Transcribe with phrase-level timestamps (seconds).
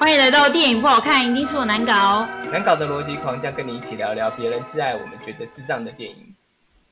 [0.00, 2.26] 欢迎来到电影不好看，一定是我难搞。
[2.50, 6.34] 难搞的逻辑狂将跟你一起聊聊别人挚爱我们觉得智障的电影。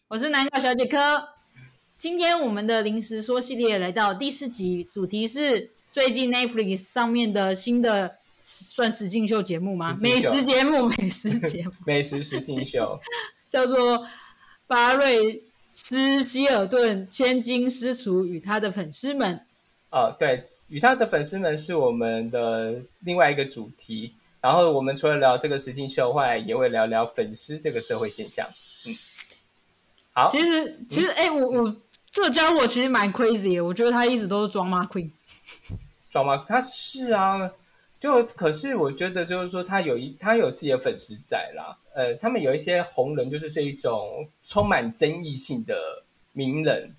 [0.08, 1.26] 我是难搞小姐科。
[1.96, 9.96] 今天我们的临时说系列来到第四集，主题是最近 Netflix 上面的新的算实境秀节目吗？
[10.02, 13.00] 美食节目，美食节目， 美食实境秀，
[13.48, 14.06] 叫做
[14.66, 19.46] 巴瑞斯希尔顿千金私厨与他的粉丝们。
[19.90, 20.50] 哦，对。
[20.68, 28.46] 与他的粉丝们是我们的另外一个主题，然后我们除了聊这个实境秀，外也会聊聊粉丝这个社会现象。
[28.46, 28.92] 嗯，
[30.12, 30.30] 好。
[30.30, 31.76] 其实，其实，哎，我我
[32.10, 35.10] 这个家伙其实蛮 crazy 的，我觉得他一直都是装妈 queen。
[36.10, 37.50] 装妈，他是啊，
[37.98, 41.78] 就可是我觉得就是说他有一他有自己的粉丝在啦。
[41.94, 46.94] 呃，他们有一些红人，就是这一种充满争议性的名人，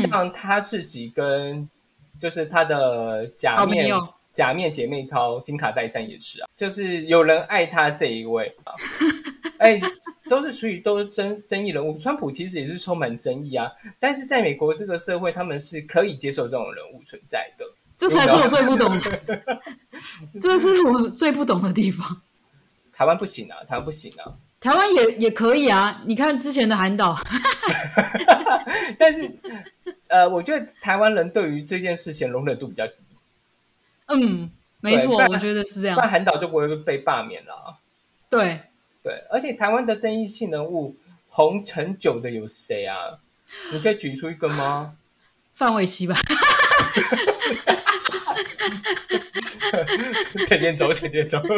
[0.00, 1.68] 像他自己跟。
[2.20, 3.88] 就是他的假面
[4.32, 8.72] 假面姐妹淘金卡戴珊也是啊，就是有人爱他这一位啊，
[9.58, 9.80] 哎，
[10.28, 11.98] 都是属于都是争争议人物。
[11.98, 17.64] 川普其实也是充满争议啊，但是在美国这个社会，他们是可以接受这种人物存在的。
[17.96, 19.20] 这才是我最不懂的，
[20.40, 22.20] 这是我最不懂的地方。
[22.92, 26.00] 台湾不行啊，台湾不行啊，台湾也也可以啊。
[26.06, 27.16] 你看之前的韩导，
[28.98, 29.28] 但是。
[30.08, 32.94] 呃，我觉得台湾人对于这件事情容忍度比较低。
[34.06, 34.50] 嗯，
[34.80, 35.94] 没错，我觉得是这样。
[35.94, 37.78] 不然韩导就不会被罢免了。
[38.30, 38.60] 对
[39.02, 40.96] 对，而且台湾的争议性人物
[41.28, 42.96] 红很久的有谁啊？
[43.72, 44.96] 你可以举出一个吗？
[45.54, 46.14] 范玮琪吧。
[50.46, 51.42] 天天走，天天走。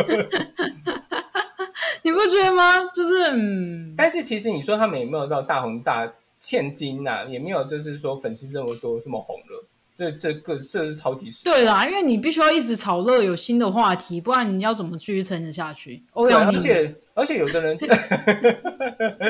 [2.03, 2.85] 你不觉得吗？
[2.87, 3.95] 就是嗯。
[3.97, 6.13] 但是其实你说他们有没有到大红大？
[6.41, 16.03] 千金呐，也没有，就是说粉丝这么多，这么红了，这这个这是超级对啦，因为你必须要一直炒热，有新的话题，不然你要怎么继续撑得下去？
[16.15, 17.79] 对，而且而且有的人，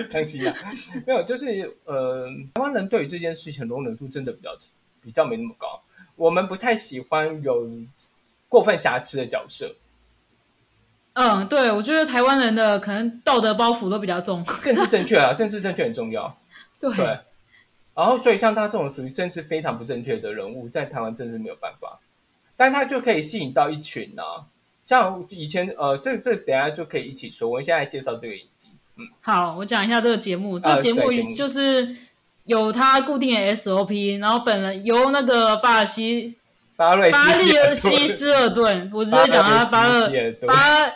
[0.08, 0.56] 张希啊，
[1.04, 4.50] 没有，就是呃，台湾人对于这件事情容忍度真的比较
[5.02, 5.82] 比较没那么高，
[6.14, 7.68] 我们不太喜欢有
[8.48, 9.74] 过分瑕疵的角色。
[11.14, 16.36] 嗯，对，我觉得台湾人的可能道德包袱都比较重，政治正确啊，政治正确很重要。
[16.80, 16.90] 对，
[17.94, 22.00] 然后所以像他这种属于政治非常不正确的人物，在台湾政治没有办法，
[22.56, 24.22] 但他就可以吸引到一群呢。
[24.82, 27.50] 像以前呃，这这等下就可以一起说。
[27.50, 30.58] 我现在介绍这个影集，嗯，好，我讲一下这个节目。
[30.58, 31.94] 这个节目就是
[32.44, 36.38] 有他固定的 SOP，然后本人由那个巴西
[36.76, 40.90] 巴瑞巴利西斯尔顿， 我直接讲他巴勒巴。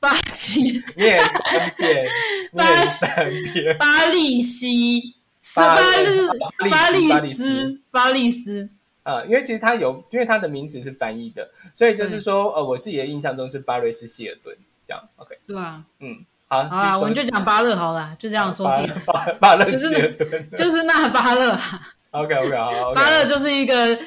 [0.00, 2.06] 巴西，念三遍，
[2.56, 3.04] 巴西，
[3.80, 5.16] 巴利西，
[5.56, 8.68] 巴利巴利斯，巴利斯。
[9.02, 14.54] 呃，因为其实他有，因为他的名字是翻译的，所以就是说，呃，我自己的印象中是巴瑞斯希尔顿
[14.86, 15.02] 这样。
[15.16, 18.68] OK，对啊，嗯，好，啊，我们就讲巴勒好了，就这样说。
[19.06, 21.58] 巴巴勒希尔顿，就是那巴勒。
[22.10, 23.98] OK，OK，好， 巴勒就是一个。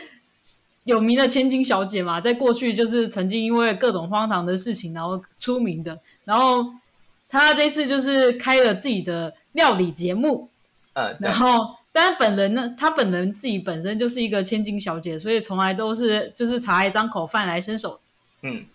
[0.86, 6.66] 有名的千金小姐嘛，在过去就是曾经因为各种荒唐的事情然后出名的，然后
[7.30, 10.50] 她这次就是开了自己的料理节目，
[10.94, 18.00] 嗯，然后但本人呢，她本人自己本身就是一个千金小姐，所以从来都是就是茶一张口饭来伸手，
[18.42, 18.66] 嗯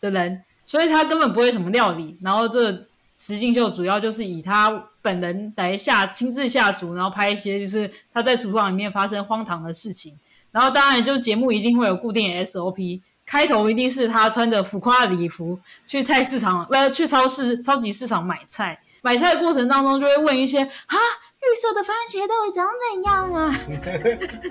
[0.00, 2.72] 的人，所以她根本不会什么料理，然后这
[3.14, 4.70] 实境秀主要就是以她
[5.02, 10.18] 本人来下亲自下厨，然后拍一些就是她在厨房里面发生荒唐的事情。
[10.52, 18.78] 然后当然，就节目一定会有固定的 SOP，开头一定是他穿着浮夸的礼服去菜市场，呃，去超市、超级市场买菜。
[19.06, 23.54] 买菜的过程当中，就会问一些啊，绿色的番茄到底长怎样啊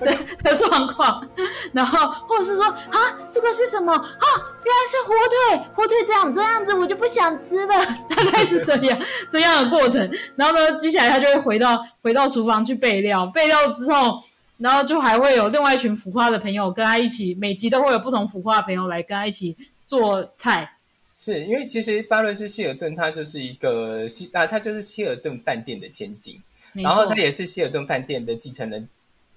[0.00, 1.28] 的的状况。
[1.74, 2.98] 然后或者是说啊，
[3.30, 4.26] 这个是什么啊？
[4.64, 7.84] 原来是火腿，火腿这样这样子，我就不想吃了。
[8.08, 8.98] 大概是这样
[9.30, 10.10] 这样的过程。
[10.36, 14.18] 然后呢，接下来他就会回到回到厨房去备料，备料之后。
[14.58, 19.54] 然后就还会有另外一群浮夸的朋友跟他一起，每集都会有不同浮夸的朋友来跟他一起
[19.84, 20.75] 做菜。
[21.16, 26.42] 是因为其实巴伦斯希尔顿他就是一个希啊，他就是希尔顿饭店的千金，
[26.74, 28.86] 然后他也是希尔顿饭店的继承人，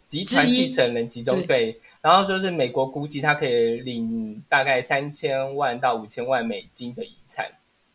[0.07, 1.79] 集团继承人集中对。
[2.01, 7.45] 然后就是美国估计他可以领大概三千万到五千万美金的遗产，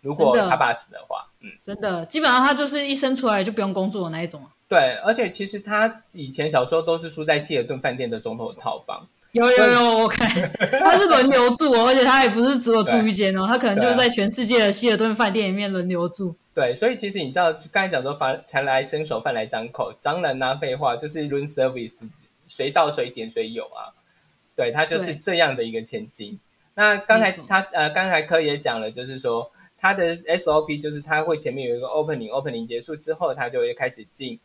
[0.01, 4.43] 如果他爸死的话，嗯，真的，基本上他就是一生出来就不用工作的那一种。
[4.67, 9.07] 对，而且其实他以前小时候都是住在希尔顿饭店的总统套房。
[9.35, 10.29] 有有有，我看
[10.83, 16.35] 他是轮流住哦，而且他也不是只有住一间哦，他可能就是在全世界的希尔顿饭店里面轮流住。
[16.55, 22.09] 对，所以其实你知道，刚才讲说饭餐来伸手，饭来张口，当然拿废话就是 room service，
[22.47, 23.91] 谁到谁点谁有啊。
[24.57, 26.39] 对他就是这样的一个前进。
[26.77, 34.39] 那刚才他呃，刚才科也讲了，就是说他的 SOP 就是他会前面有一个 opening，opening 结束之后，他就会开始进。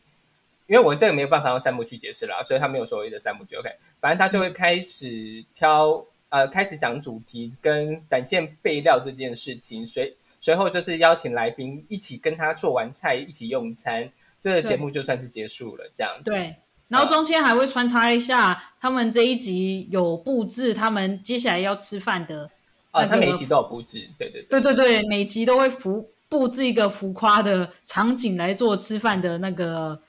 [0.70, 3.56] 因为我这个没有办法用三幕去解释啦，所以他没有所谓的三幕剧。
[3.56, 3.68] OK，
[4.00, 14.08] 反正他就会开始挑呃，开始讲主题跟展现备料这件事情，随随后就是邀请来宾一起跟他做完菜，一起用餐，
[14.40, 16.30] 这个节目就算是结束了，这样子。
[16.30, 16.54] 对，
[16.86, 22.48] 然后中间还会穿插一下，他们这一集有布置他们接下来要吃饭的。
[22.92, 24.60] 啊，那个他每一集都有布置，对对对。
[24.60, 30.00] 对对对，每集都会浮布置一个浮夸的场景来做吃饭的那个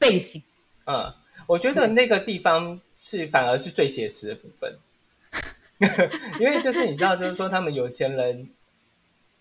[0.00, 0.42] 背景。
[0.86, 1.12] 嗯，
[1.46, 4.76] 我觉得那个地方是反而是最写实的部分，
[6.40, 8.48] 因为就是你知道，就是说他们有钱人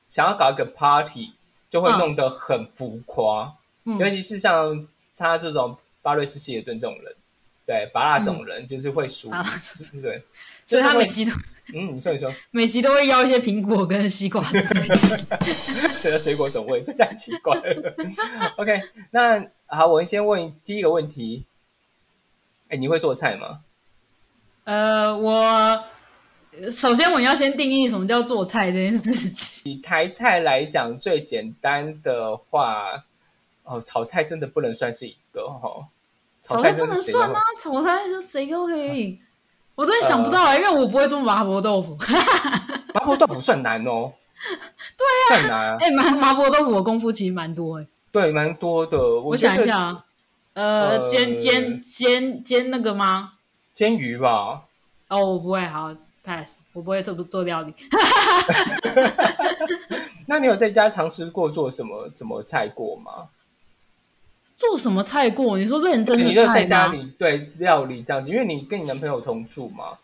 [0.09, 1.33] 想要搞一个 party，
[1.69, 3.97] 就会弄得很浮夸，嗯。
[3.97, 7.15] 尤其是像他这种巴瑞斯希尔顿这种人，
[7.65, 9.43] 对，巴拉这种人就是会输，啊
[10.01, 10.21] 对，
[10.65, 11.31] 所以他每集都
[11.73, 15.39] 嗯，你说你说，每集都会要一些苹果跟西瓜之类的。
[15.95, 17.95] 谁的水果总会，这太奇怪了。
[18.57, 18.81] OK，
[19.11, 19.39] 那
[19.71, 21.45] 好，我先问第一个问题，
[22.69, 23.59] 哎，你会做菜吗？
[24.63, 25.83] 呃，我
[26.71, 29.71] 首先我要先定义什么叫做菜这件事情。
[29.71, 33.03] 以台菜来讲，最简单的话，
[33.63, 35.87] 哦，炒菜真的不能算是一个哈。
[36.41, 39.19] 炒菜不能算啊，炒菜就谁都可以。
[39.75, 41.95] 我真的想不到啊、因为我不会做麻婆豆腐。
[42.93, 44.11] 麻婆豆腐算难哦。
[44.97, 45.77] 对呀、算难啊。
[45.79, 48.97] 哎、 麻麻婆豆腐我功夫其实蛮多哎、对，蛮多的。
[48.97, 50.05] 我我想一下啊，
[50.53, 53.33] 呃，呃煎煎煎煎那个吗？
[53.73, 54.63] 煎鱼吧。
[55.07, 57.73] 哦，我不会，好 pass，我不会做做料理。
[60.27, 63.29] 那你有在家尝试过做什么什么菜过吗？
[64.55, 65.57] 做什么菜过？
[65.57, 66.67] 你说认真的你就在菜吗？
[66.67, 69.97] 家里对料理这样子，因为你跟你男朋友同住嘛，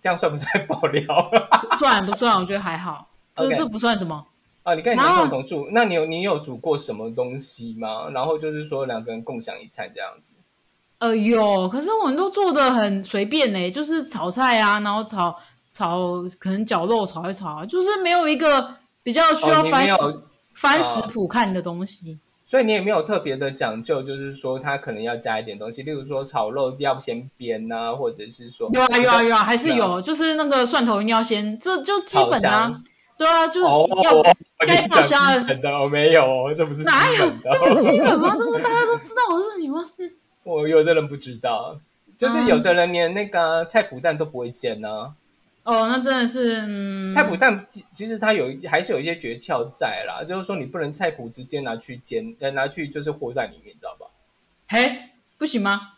[0.00, 1.30] 这样算不算爆料
[1.70, 4.24] 不算不算，我觉得还好，这这不算什么。
[4.66, 4.74] 啊？
[4.74, 8.10] 你跟你男朋友同住，那你有你有煮过什么东西吗？
[8.10, 10.34] 然后就是说两个人共享一餐这样子。
[10.98, 15.32] 呃，有，可是我们都做的很随便呢，就是炒菜啊，然后炒
[15.70, 18.74] 炒可能绞肉炒一炒啊，就是没有一个
[19.04, 19.86] 比较需要翻
[20.52, 22.18] 翻食谱看的东西。
[22.44, 32.84] 所以你也没有特别的讲究，就是说它可能要加一点东西，例如说炒肉要先煸啊，或者是说有啊有啊有啊，还是有，就是那个蒜头一定要先，这就基本的啊香。
[33.18, 34.22] 对啊，就是哦，要我
[34.58, 38.34] 该跟你讲爆虾的我没有哦，这不是哪有这么基本吗？
[38.36, 39.82] 这不大家都知道我是你吗？
[40.44, 41.78] 我有的人不知道，
[42.16, 45.14] 就是嗯有的人连那个菜脯蛋都不会煎呢、
[45.64, 54.06] 哦，那真的是，嗯，菜脯蛋其其实它有还是有一些诀窍在啦，就是说你不能菜脯直接拿去煎，呃，拿去就是和在里面，你知道吧？
[54.68, 54.94] 嘿，
[55.38, 55.92] 不行吗？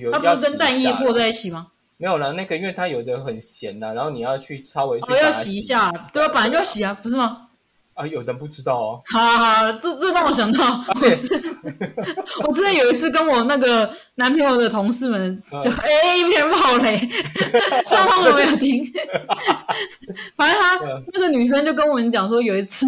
[0.00, 1.68] 有它不是跟蛋液和在一起吗？
[1.98, 7.48] 没有啦，那个因为它有的很咸呐、然后你要去稍微去哦，要洗一下，对啊，本来就要洗啊，不是吗？
[7.94, 11.26] 啊，有人不知道哦，好好好，这这让我想到，我且是
[12.46, 15.20] 我之前有一次跟我那个男朋友的同事们
[15.52, 15.60] 嗯。
[15.60, 16.96] 就哎、一片爆雷，
[17.84, 18.84] 希望他们没有听。
[20.36, 21.02] 反正他嗯。
[21.12, 22.86] 那个女生就跟我们讲说，有一次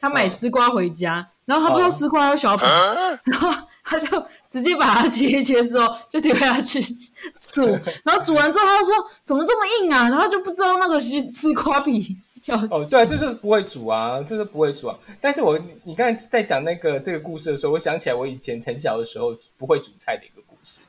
[0.00, 2.66] 她买丝瓜回家，然后他不知道丝瓜有小把，
[3.24, 3.50] 然后
[3.82, 4.06] 他就
[4.46, 7.62] 直接把它切一切之后就丢下去煮，
[8.04, 14.98] 然后煮完之后他就说怎么这么硬啊，然后就不知道那个是丝瓜皮要哦，对啊，这就是不会煮啊，这是不会煮啊。
[15.22, 20.80] 但是我你刚才在讲那个这个故事的时候，我想起来我以前很小的时候不会煮菜的一个故事，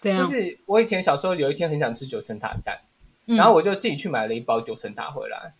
[0.00, 2.76] 就，是我以前小时候有一天很想吃九层塔蛋，
[3.26, 3.36] 嗯。
[3.36, 5.54] 然后我就自己去买了一包九层塔回来，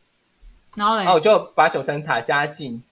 [0.75, 2.83] 然后然后我就把九层塔加进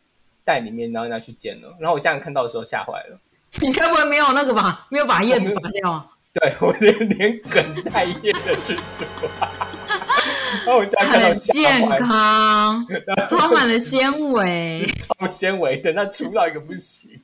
[0.47, 1.77] 蛋里面，然后拿去煎了。
[1.79, 3.19] 然后我家人看到的时候吓坏了，
[3.61, 4.87] 你该不会没有那个吧？
[4.89, 6.07] 没有把叶子拔掉啊？
[6.39, 9.07] 对我连连梗带叶的去煮，
[10.67, 12.87] 然后我家人看到很健康，
[13.27, 14.87] 充满了纤维。
[14.99, 17.19] 超纤维的，那粗到一个不行、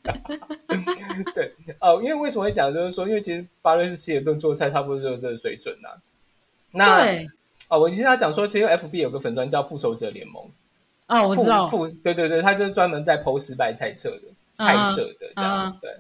[1.35, 5.91] 对哦，因为为什么会讲，就是说，因为其实巴瑞士希尔顿做菜差不多就是这个水准呐、
[6.71, 7.29] 那对，
[7.69, 10.43] 哦，我现在讲说，其实 FB 有个粉专叫复仇者联盟，
[11.13, 11.71] 哦，我知道，
[12.03, 15.91] 对对对，他就是专门在剖失败菜册的菜色的这样，对，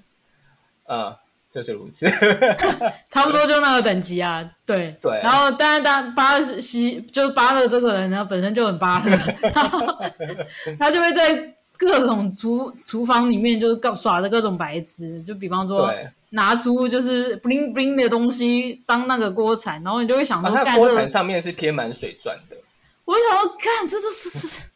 [0.88, 1.14] 嗯，
[1.50, 2.10] 就是如此。
[3.10, 4.48] 差不多就那个等级啊。
[4.64, 9.10] 对对然后，但是当巴勒西就是巴勒这个人呢，本身就很巴勒，
[9.54, 9.86] 然后
[10.78, 15.92] 他就会在各种厨厨房里面就是搞耍着各种白痴，就比方说，
[16.30, 22.56] 拿出就是 bling bling 的东西当那个锅铲，然后你就会想啊，说，它干这个锅铲上面是贴满水钻的。
[23.04, 24.70] 我就想说，看这都是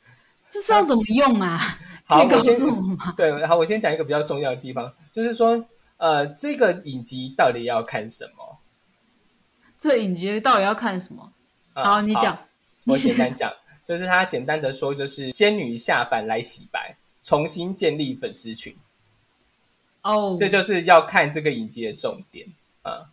[0.47, 1.59] 这是要怎么用啊？
[2.07, 2.55] 好，我先？
[3.17, 8.59] 对，好，我先讲一个比较重要的地方，就是说，呃，这个影集到底要看什么？
[9.77, 11.33] 这影集到底要看什么？
[11.75, 12.39] 啊好，你讲。
[12.85, 13.53] 我简单讲，
[13.85, 18.77] 就是他简单的说，就是仙女下凡来洗白，重新建立粉丝群。
[20.03, 22.47] 哦，这就是要看这个影集的重点
[22.83, 23.11] 啊。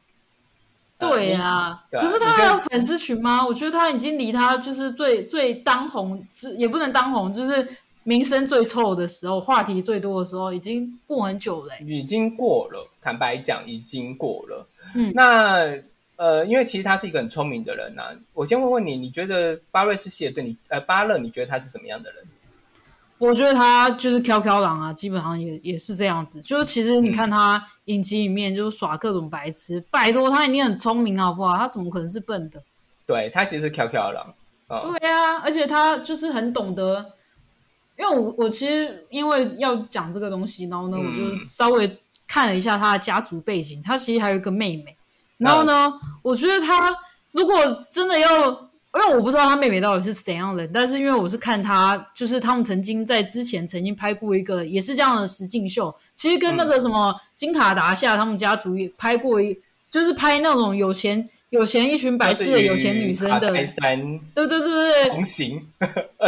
[0.99, 3.45] 对呀，可是他还有粉丝群吗？
[3.45, 7.67] 我觉得他已经离他就是最最当红，之也不能当红，就是
[8.03, 14.65] 名声最臭的时候，话题最多的时候，已经过很久了欸、已经过了，坦白讲，已经过了。
[14.95, 15.73] 嗯那
[16.15, 22.23] 呃，因为其实他是一个很聪明的人呐、我先问问你，你觉得巴瑞斯希尔顿，你呃巴勒，你觉得他是什么样的人？
[23.27, 26.41] 我觉得他就是飘飘狼啊，基本上也也是这样子。
[26.41, 31.55] 就是其实你看他影集里面就是耍各种白痴，拜托他一定很聪明好不好？
[31.55, 32.61] 他怎么可能是笨的？
[33.05, 34.33] 对他其实是飘飘狼
[34.67, 37.13] 啊、对啊，而且他就是很懂得，
[37.99, 41.91] 因为我我其实因为要讲这个东西，然后呢，嗯我就稍微
[42.27, 44.97] 看了一下他的家族背景，他其实还有一个妹妹。
[45.37, 45.91] 然后呢，
[46.23, 46.95] 我觉得他
[47.31, 47.55] 如果
[47.91, 59.59] 真的要，因为我不知道他妹妹到底是怎样的人，但是因为我是看他，就是他们曾经在之前曾经拍过一个也是这样的实境秀，其实跟那个什么金卡达夏他们家族也拍过一，
[59.89, 63.51] 就是拍那种有钱有钱一群白痴的有钱女生的，
[64.35, 65.67] 对对对对对，同行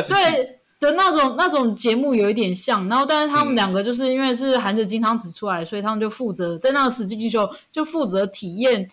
[0.09, 8.89] 对的那种那种节目有一点像，然后但是他们两个就是因为是含着金汤匙出来，所以他们就负责在那个实境秀就负责体验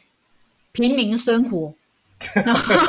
[0.72, 1.72] 平民生活。
[2.44, 2.84] 然后，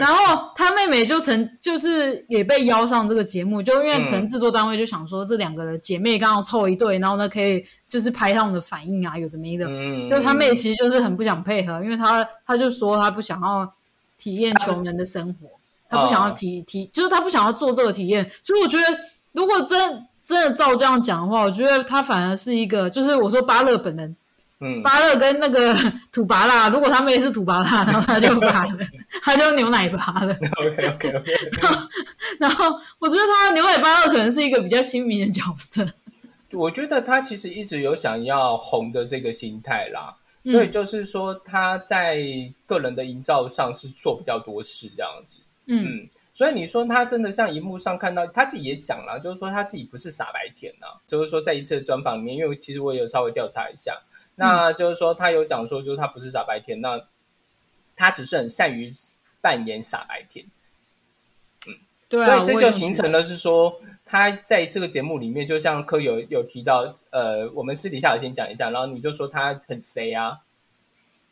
[0.00, 9.66] 然后他妹妹就曾就是也被邀上这个节目，就因为可能制作单位就想说这两个姐妹刚好凑一对，然后呢可以就是拍他们的反应啊，有的没的。
[9.68, 13.72] 嗯就他妹其实就是很不想配合，因为他他就说他不想要
[14.18, 15.48] 体验穷人的生活，
[15.88, 18.30] 他不想要体体，就是他不想要做这个体验。
[18.42, 18.98] 所以我觉得，
[19.32, 24.16] 如果真真的照这样讲的话，我觉得他反而是一个，就是我说巴勒本人，
[24.60, 24.82] 嗯。
[24.82, 25.74] 巴勒跟那个
[26.12, 28.78] 土巴辣，如果他们也是土巴辣， 然后他就巴勒，
[29.22, 30.36] 他就牛奶巴了。
[30.56, 31.32] ，OK OK OK，
[32.38, 32.66] 然后
[32.98, 35.86] 我觉得他牛奶巴乐可能是一个比较亲民的角色。
[36.52, 42.18] 我觉得他其实一直有想要红的这个心态啦，所以就是说他在
[42.66, 45.38] 个人的营造上是做比较多事这样子。
[45.66, 45.84] 嗯。
[45.84, 53.92] 嗯，所以你说他真的像荧幕上看到，他自己也讲了，就是说他自己不是傻白甜呐、就是说在一次的专访里面，因为其实我也有稍微调查一下，
[54.36, 57.02] 那就是说他有讲说，就是他不是傻白甜，那
[57.96, 58.92] 他只是很善于
[59.40, 60.46] 扮演傻白甜，
[61.66, 61.74] 嗯
[62.08, 63.80] 对啊，所以这就形成了是说。
[64.08, 70.42] 他在这个节目里面，就像柯有有提到，呃，我们私底下有先讲一下，然后你就说他很 C 啊，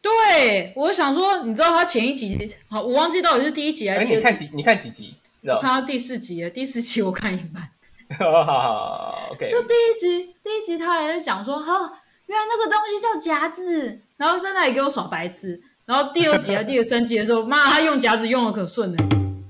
[0.02, 2.36] 对，我想说，你知道他前一集，
[2.68, 4.38] 好，我忘记到底是第一集还哎，是第二集你看。
[4.40, 5.14] 几你看几集？
[5.42, 5.60] 我？
[5.60, 7.70] 看到第四集了，第四集我看一半，
[8.18, 15.62] 好好好，OK，就第一集，第一集他还在讲说，哈、原来那个东西叫夹子，然后在那里给我耍白痴。
[15.84, 18.96] 然后第二集还第三集的时候，妈，他用夹子用的可顺了。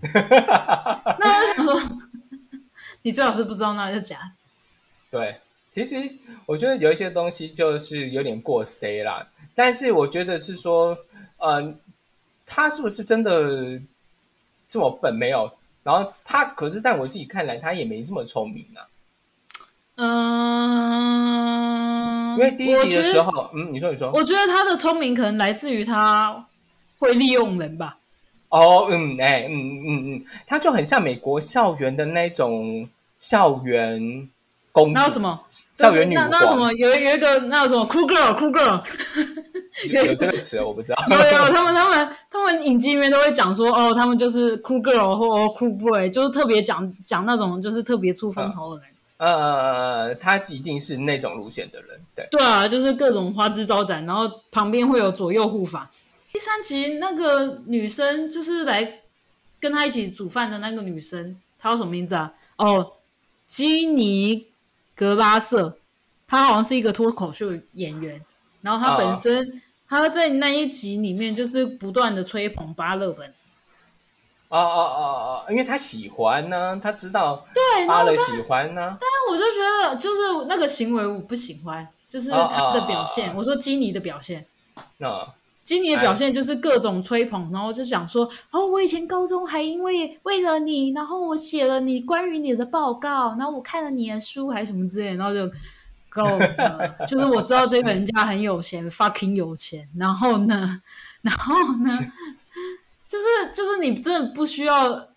[1.20, 1.98] 那我就想说，
[3.02, 4.44] 你最好是不知道那叫夹子。
[5.10, 5.40] 对，
[5.70, 5.96] 其实
[6.46, 10.98] 我觉得有一些东西就是有点过 C 啦，但是我觉得是说，
[11.38, 11.74] 呃，
[12.44, 13.80] 他是不是真的
[14.68, 15.14] 这么笨？
[15.14, 15.52] 没有。
[15.84, 18.88] 然后他可是，在我自己看来，他也没这么聪明啊。
[19.96, 20.33] 嗯，
[22.36, 26.46] 因为第一集的时候，嗯，你说你说，，我觉得他的聪明可能来自于他
[26.98, 27.96] 会利用人吧。
[28.48, 32.88] 哦，嗯，哎，嗯嗯嗯，他就很像美国校园的那种
[33.18, 34.28] 校园
[34.70, 35.40] 公主，那有什么？
[35.74, 36.72] 校园女那那什么？
[36.74, 38.80] 有有一个那有什么酷 girl 酷 girl，
[39.90, 41.04] 有有这个词我不知道。
[41.10, 48.90] 有有他们他们他们影集里面都会讲说哦，他们就是酷 girl 或酷 boy，就是特别讲讲那种就是特别出风头的人。
[49.16, 52.28] 呃，他一定是那种路线的人，对。
[52.30, 55.90] 对啊，就是各种花枝招展，然后旁边会有左右护法。
[56.32, 59.00] 第三集那个女生就是来
[59.60, 62.32] 跟他一起煮饭的那个女生，她叫什么名字啊？
[62.56, 62.94] 哦，
[63.46, 64.48] 基尼
[64.96, 65.78] 格拉瑟，
[66.26, 68.20] 她好像是一个脱口秀演员，
[68.62, 73.32] 然后她本身、她在那一集里面就是不断的吹捧巴勒本，
[74.56, 83.34] 哦哦哦哦，因为他喜欢呢、他知道对，然后巴勒喜欢呢、但我就觉得就是那个行为我不喜欢，就是他的表现。
[83.34, 84.46] 我说基尼的表现。
[84.98, 85.26] 那
[85.64, 95.50] 基尼的表现就是各种吹捧，然后就想说，哦，我以前高中还因为为了你，然后我写了你关于你的报告，然后我看了你的书，还是什么之类，然后就
[96.10, 96.88] 够了。
[97.06, 100.82] 就是我知道这个人家很有钱，fucking 有钱，然后呢，
[101.22, 101.98] 然后呢，
[103.14, 105.08] 就是就是你真的不需要，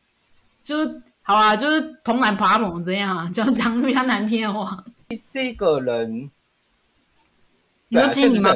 [0.61, 4.85] 就是好啊，就是捧懒爬猛这样啊，讲讲比较难听的话。
[5.25, 6.29] 这个人，
[7.87, 8.53] 你说对啊基尼吗？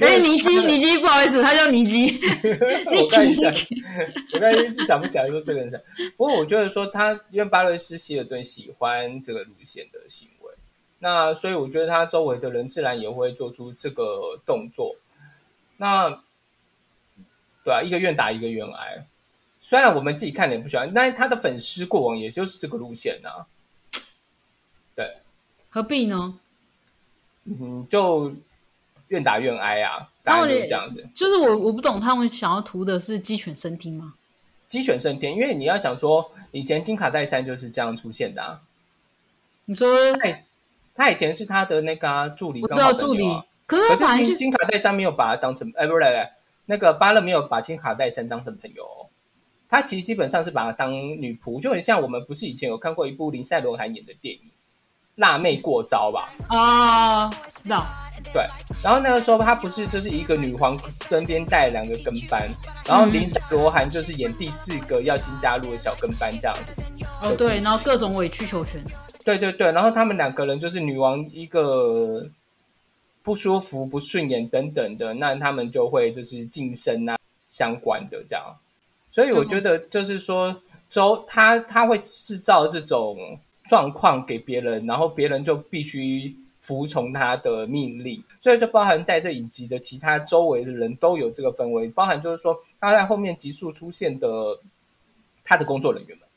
[0.00, 2.08] 哎，尼基，尼基，不好意思，他叫尼基。
[4.34, 5.82] 我刚才一直想不起来说这个人是。
[6.18, 10.52] 不过我觉得说他，因为巴瑞斯希尔顿喜欢这个路线的行为，
[10.98, 14.96] 那所以我觉得他周围的人自然也会做出这个动作。
[15.78, 16.22] 那
[17.66, 19.04] 对啊，一个愿打一个愿挨。
[19.58, 23.44] 虽然我们自己看了也不喜欢，但是他的粉丝过往也就是这个路线啊。
[24.94, 25.16] 对，
[25.68, 26.38] 何必呢？
[27.42, 28.32] 嗯，就
[29.08, 31.04] 愿打愿挨啊，大概就是这样子。
[31.12, 34.14] 就是我我不懂他们想要图的是鸡犬升天吗？
[34.68, 38.62] 鸡犬升天，因为你要想说，以前金卡戴珊就是这样出现的啊。
[39.64, 40.34] 你说他以
[40.94, 43.24] 他以前是他的那个啊、助理，我知道助理，
[43.66, 46.28] 可是反正就是金金卡戴珊没有把他当成，哎，不是，不是
[46.66, 49.06] 那个巴勒没有把金卡戴珊当成朋友、哦，
[49.68, 54.40] 他其实基本上是把她当女仆，就很像我们不是以前有看过一部林赛罗韩演的电影
[55.16, 56.28] 《辣妹过招》吧？
[56.48, 57.86] 啊，知道
[58.32, 58.44] 对，
[58.82, 62.48] 然后那个时候她不是就是一个女皇身边带两个跟班，
[62.86, 66.82] 然后嗯林赛罗韩就是演第四个要新加入的小跟班这样子。
[67.22, 68.82] 哦，对，然后各种委曲求全，
[69.24, 72.26] 对对对，然后他们两个人就是女王一个
[73.26, 77.18] 不舒服、不顺眼等等的，那他们就会就是晋升啊
[77.50, 78.56] 相关的这样。
[79.10, 88.22] 所以我觉得就是说，周他他会制造这种状况给别人，然后别人就必须服从他的命令。
[88.40, 94.60] 所以就包含在这影集的其他周围的人都有这个氛围，包含就是说他在后面急速出现的
[95.42, 96.28] 他的工作人员们。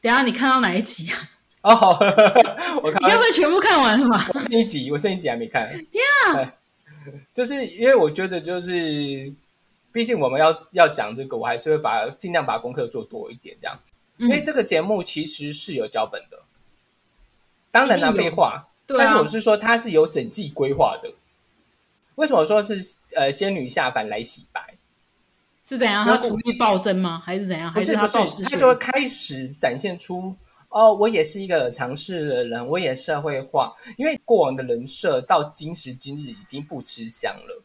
[0.00, 1.18] 等一下你看到哪一集啊？
[1.66, 1.98] 哦，
[2.82, 4.24] 我看你该不要全部看完了吧？
[4.32, 5.68] 我剩一集，我剩一集还没看。
[5.90, 6.04] 天
[6.34, 6.54] 啊！
[7.34, 9.32] 就是因为我觉得，就是
[9.92, 13.78] 毕竟我们要要讲这个，我还是会把尽量把功课做多一点，这样。
[14.18, 16.38] 因为嗯，这个节目其实是有脚本的，
[17.70, 18.68] 当然啦，废话。
[18.86, 21.12] 对啊但是我，是说，它是有整季规划的。
[22.14, 22.80] 为什么说是
[23.16, 24.74] 呃仙女下凡来洗白？
[25.64, 26.06] 是怎样？
[26.06, 27.20] 他厨艺暴增吗？
[27.26, 27.72] 还是怎样？
[27.72, 30.34] 还是不是暴他就会开始展现出
[30.76, 33.74] 哦，我也是一个有尝试的人，我也社会化。
[33.96, 37.62] 因为过往的人设到今时今日已经不吃香了，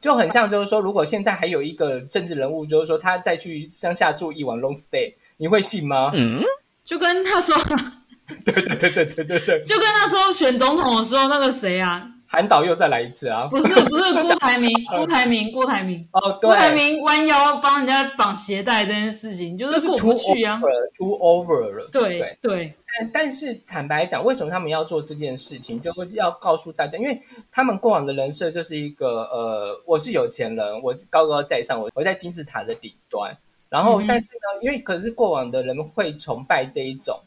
[0.00, 6.10] 就很像就是说，如果现在还有一个政治人物，就是说他再去乡下住一晚 long stay，你会信吗？
[6.14, 6.42] 嗯
[6.82, 7.54] 就跟他说，
[8.46, 12.12] 对对对对对对对，就跟他说选总统的时候，那个谁啊？
[12.36, 13.46] 韩导又再来一次啊！
[13.50, 20.60] 不是不是 郭台铭，郭台铭，郭台铭，哦，郭台，铭弯腰帮人家绑鞋带这件事情，就就是是过不去啊。
[20.60, 21.88] over，too over 了。
[21.90, 27.18] 对对对，但但是坦白讲，为什么他们要做这件事情，就会要告诉大家，因为
[27.50, 33.34] 他们过往的人设就是一个呃，我是有钱人，我是高高在上，我我在金字塔的顶端。
[33.70, 37.18] 然后，但是呢，因为可是过往的人会崇拜这一种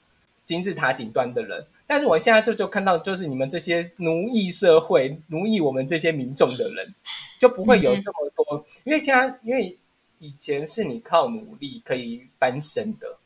[0.46, 6.94] 金字塔顶端的人，但是我现在就就看到，就是你们这些奴役社会、奴役我们这些民众的人，
[7.40, 8.64] 就不会有这么多。
[8.84, 9.76] 因为现在，因为
[10.20, 13.18] 以前是你靠努力可以翻身的，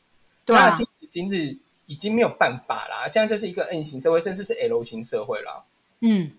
[0.46, 5.62] 对啊，那今时今日已经没有办法啦，现在就是一个 N 型社会，甚至是 L 型社会啦。
[6.00, 6.30] 嗯，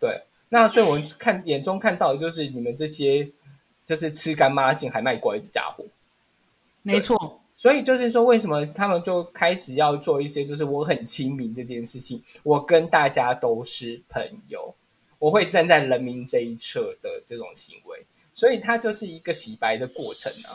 [0.00, 3.28] 对，那所以我们看眼中看到的就是你们这些
[3.84, 5.84] 就是吃干抹净还卖乖的家伙。
[6.80, 14.74] 没错，所以就是说，为什么他们就开始要做一些，就是我很亲民这件事情，我跟大家都是朋友，
[15.18, 20.52] 我会站在人民这一侧的这种行为，所以它就是一个洗白的过程啊。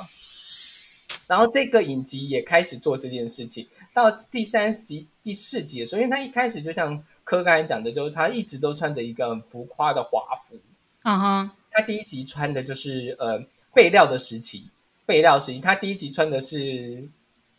[1.28, 10.60] 然后这个影集也开始做这件事情，到第三集、第四集的时候，因为他一开始就像柯刚才讲的，就是他一直都穿着一个很浮夸的华服，
[11.06, 13.44] 嗯哼，他第一集穿的就是呃
[13.74, 14.70] 备料的时期，
[15.10, 17.04] 备料时期，他第一集穿的是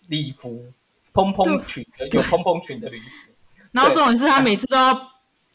[0.06, 0.64] 礼服，
[1.12, 3.32] 蓬蓬裙的，有蓬蓬裙的礼服。
[3.72, 5.10] 然后重点是他每次都要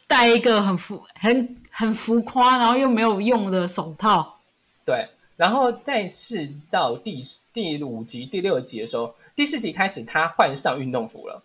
[0.05, 4.41] 戴一个很浮、很很浮夸，然后又没有用的手套。
[4.83, 7.21] 对，然后再是到第
[7.53, 11.41] 第五集、第六集的时候，第四集开始他换上运动服了。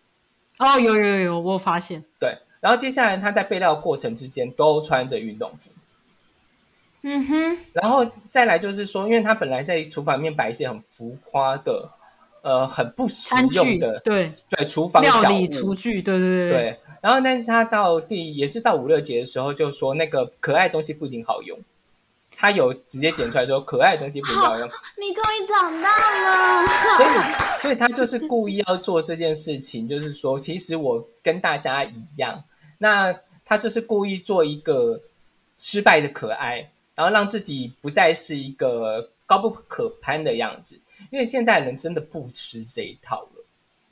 [0.58, 2.04] 哦，有有有有，我有发现。
[2.18, 5.70] 对，然后接下来他在备料过程之间都穿着运动服。
[7.02, 11.88] 嗯哼，然后再来就是说，因为他本来在厨房里面摆一些很浮夸的、
[12.42, 21.58] 呃很不实用的对，对厨房料理厨具，对对对，对，然后但是他到第也是到五六节的时候，就说那个可爱东西不一定好用。
[22.36, 24.66] 他有直接点出来说，可爱的东西不一定好用，
[24.98, 26.66] 你终于长大了。
[26.96, 32.42] 所以所以他就是故意要做这件事情，就是说，其实我跟大家一样，
[32.78, 35.02] 那他就是故意做一个
[35.58, 40.78] 失败的可爱，然后让自己不再是一个高不可攀的样子，
[41.10, 43.44] 因为现代人真的不吃这一套了。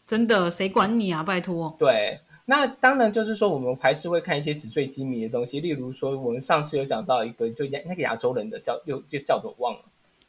[0.04, 1.22] 真的，谁管你啊？
[1.22, 1.74] 拜托。
[1.78, 9.80] 对，那当然就是说，我们还是会看一些纸醉金迷的东西，例如说，我们上次有讲到一个，就亚那个亚洲人的叫又就叫做忘了，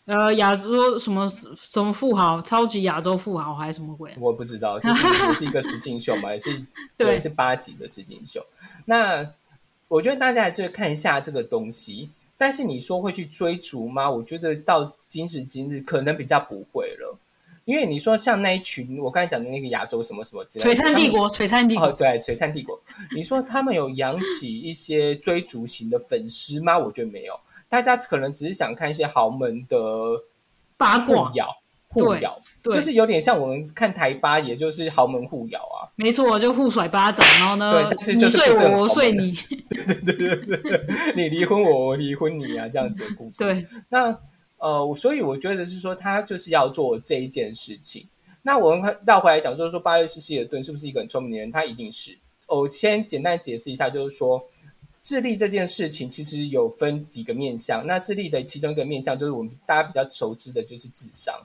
[0.06, 4.14] 呃，亚洲什么什么富豪，超级亚洲富豪还是什么鬼？
[4.18, 6.66] 我不知道，就是也是一个实境秀嘛， 也是
[6.96, 8.42] 对是八集的实境秀。
[8.86, 9.30] 那
[9.90, 12.10] 我觉得大家还是会看一下这个东西，
[12.42, 14.10] 但是你说会去追逐吗？
[14.10, 17.20] 我觉得到今时今日可能比较不会了，
[17.66, 22.80] 因为你说像那一群我刚才讲的那个亚洲什么什么之类的璀璨帝国，璀璨帝哦，国，对，璀璨帝国。
[23.14, 26.80] 你说他们有养起一些追逐型的粉丝吗？
[26.80, 29.78] 我觉得没有，大家可能只是想看一些豪门的
[30.78, 31.54] 八卦，咬，
[31.90, 35.90] 互咬，就是有点像我们看台八，也就是豪门互咬啊。
[35.96, 39.34] 没错，就互甩巴掌，然后呢对，但是你就是不是睡我，我很豪门睡你，
[41.24, 43.44] 你离婚我，我离婚你啊，这样子的故事。
[43.44, 44.16] 对，那
[44.58, 48.08] 呃，我所以我觉得是说，他就是要做这一件事情。
[48.42, 51.52] 那我们倒回来讲，就是说，巴瑞斯希尔顿是不是一个很聪明的人？
[51.52, 52.18] 他一定是。
[52.48, 54.42] 我先简单解释一下，就是说，
[55.02, 57.86] 智力这件事情其实有分几个面向。
[57.86, 61.36] 那智力的其中一个面向，就是我们大家比较熟知的，就是智商。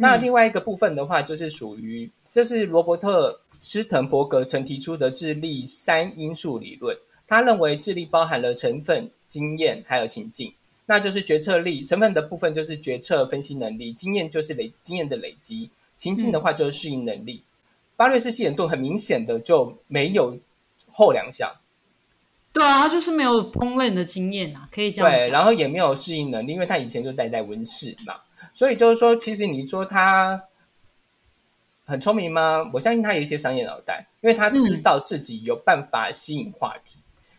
[0.00, 6.96] 那另外一个部分的话，就是属于这是罗伯特斯滕伯格曾提出的智力三因素理论。
[7.28, 10.54] 他认为智力包含了成分、经验还有情境。
[10.86, 17.42] 那就是决策力成分的部分，就是决策分析能力；经验就是累经验的累积；情境的话就是适应能力。
[17.94, 20.36] 巴瑞斯希尔顿很明显的就没有
[20.90, 21.52] 后两项，
[22.52, 28.14] 对啊，他就是没有烹饪的经验啊，可以这样对，然后也没有适应能力，因为他以前就待在温室嘛，
[28.60, 30.38] 所以就是说，其实你说他
[31.86, 32.70] 很聪明吗？
[32.74, 36.98] 我相信他有一些商业脑袋，因为他知道自己有办法吸引话题，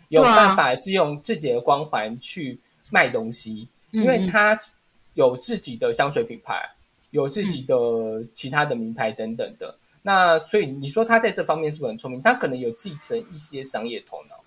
[0.10, 4.57] 有办法利用自己的光环去卖东西，因为他
[5.13, 6.60] 有自己的香水品牌，
[7.12, 7.75] 有自己的
[8.34, 9.77] 其他的名牌等等的。
[10.01, 12.19] 那所以你说他在这方面是不是很聪明？
[12.19, 14.40] 他可能有继承一些商业头脑。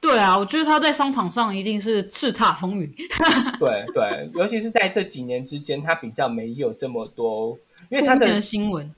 [0.00, 2.88] 对啊，我觉得他在商场上一定是叱咤风云。
[3.58, 7.58] 对对，尤其是在这几年之间，他比较没有这么多，
[7.88, 8.94] 因为他的的新闻，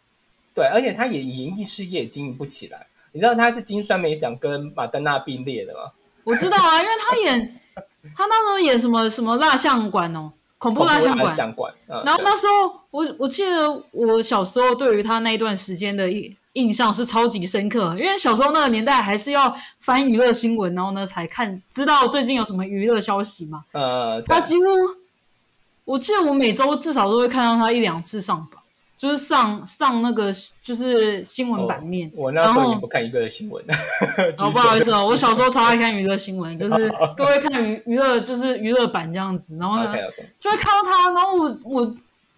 [0.55, 2.87] 对，而且他也演艺事业经营不起来。
[3.13, 5.91] 你知道他是金酸梅奖跟马丹娜并列的吗？
[6.23, 7.61] 我知道啊，因为他演
[8.15, 11.75] 他那时候演什么什么蜡像馆哦，恐怖蜡像馆。
[11.89, 23.65] 然后那时候我我记得我小时候对于他那一段时间的印印象是超级深刻，因为小时候那个年代还是要翻娱乐新闻，然后呢才看知道最近有什么娱乐消息嘛。
[23.73, 24.63] 呃，他几乎
[25.85, 28.61] 我记得我每周至少都会看到他一两次上榜，
[28.97, 32.11] 就是上上那个就是新闻版面。
[32.15, 33.65] 我那时候也不看娱乐新闻，
[34.39, 39.57] 哦，不好意思哦，我小时候超爱看娱乐新闻，就是都会看娱娱乐，就是娱乐版这样子。
[39.57, 39.95] 然后呢
[40.39, 41.95] 就会看到他，然后我我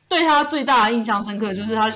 [0.09, 1.91] 对他最大的印象深刻就是他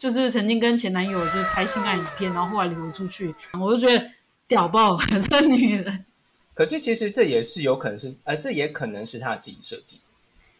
[0.00, 4.10] 就是曾经跟前男友就是拍性爱影片，然后后来流出去，我就觉得
[4.48, 6.06] 屌爆了 这女人，
[6.54, 10.00] 可是其实这也是有可能是，呃，这也可能是他自己设计，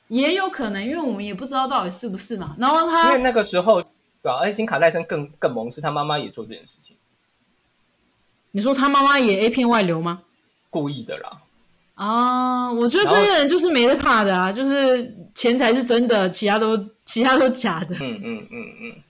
[0.09, 2.55] 也有可能，因为我们也不知道到底是不是嘛。
[2.59, 3.83] 然后因他为那个时候，
[4.23, 6.95] 对啊，而且金卡戴珊更更萌，是他妈妈也做这件事情，
[8.51, 10.21] 你说他妈妈也 A 片外流吗？
[10.69, 11.41] 故意的啦。
[11.95, 16.77] 啊，我觉得这些人就是没得怕的啊，就是钱财是真的，其他都
[17.07, 17.97] 其他都假的。
[18.01, 19.03] 嗯嗯嗯嗯。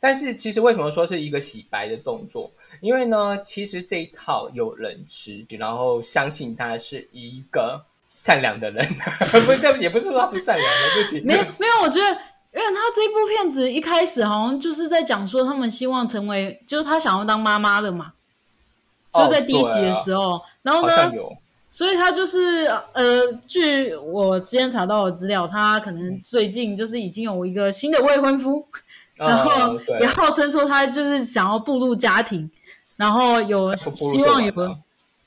[0.00, 2.50] 但是其实为什么说是一个洗白的动作？
[2.80, 8.82] 因为呢，其实这一套有人吃，然后相信他是一个善良的人，
[9.46, 18.14] 不是，也不是说他不善良，对不起，没有没有，我觉得，因为他这部片子一开始好像就是在讲说，他们希望成为，就是他想要当妈妈的嘛，
[19.12, 21.12] 就在第一集的时候，然后呢
[21.68, 28.66] 所以他就是呃，据我之前查到的资料，他可能最近就是已经有一个新的未婚夫，
[29.26, 32.50] 然后也号称说他就是想要步入家庭，
[32.96, 34.52] 然后有希望有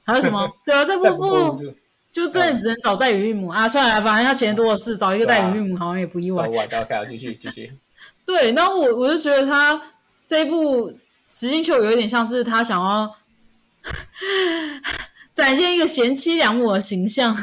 [0.03, 0.51] 还有什么？
[0.65, 1.73] 对啊，这不不就
[2.11, 3.67] 就真的只能找代理孕母啊！
[3.67, 6.51] 算了，反正他钱多的是，找一个代理孕母好像也不意外手。
[6.51, 7.71] 腕的 OK，继续继续。
[8.25, 9.81] 对，然后我我就觉得他
[10.25, 10.89] 这一部
[11.29, 13.15] 《实境秀》有一点像是他想要
[15.31, 17.35] 展现一个贤妻良母的形象。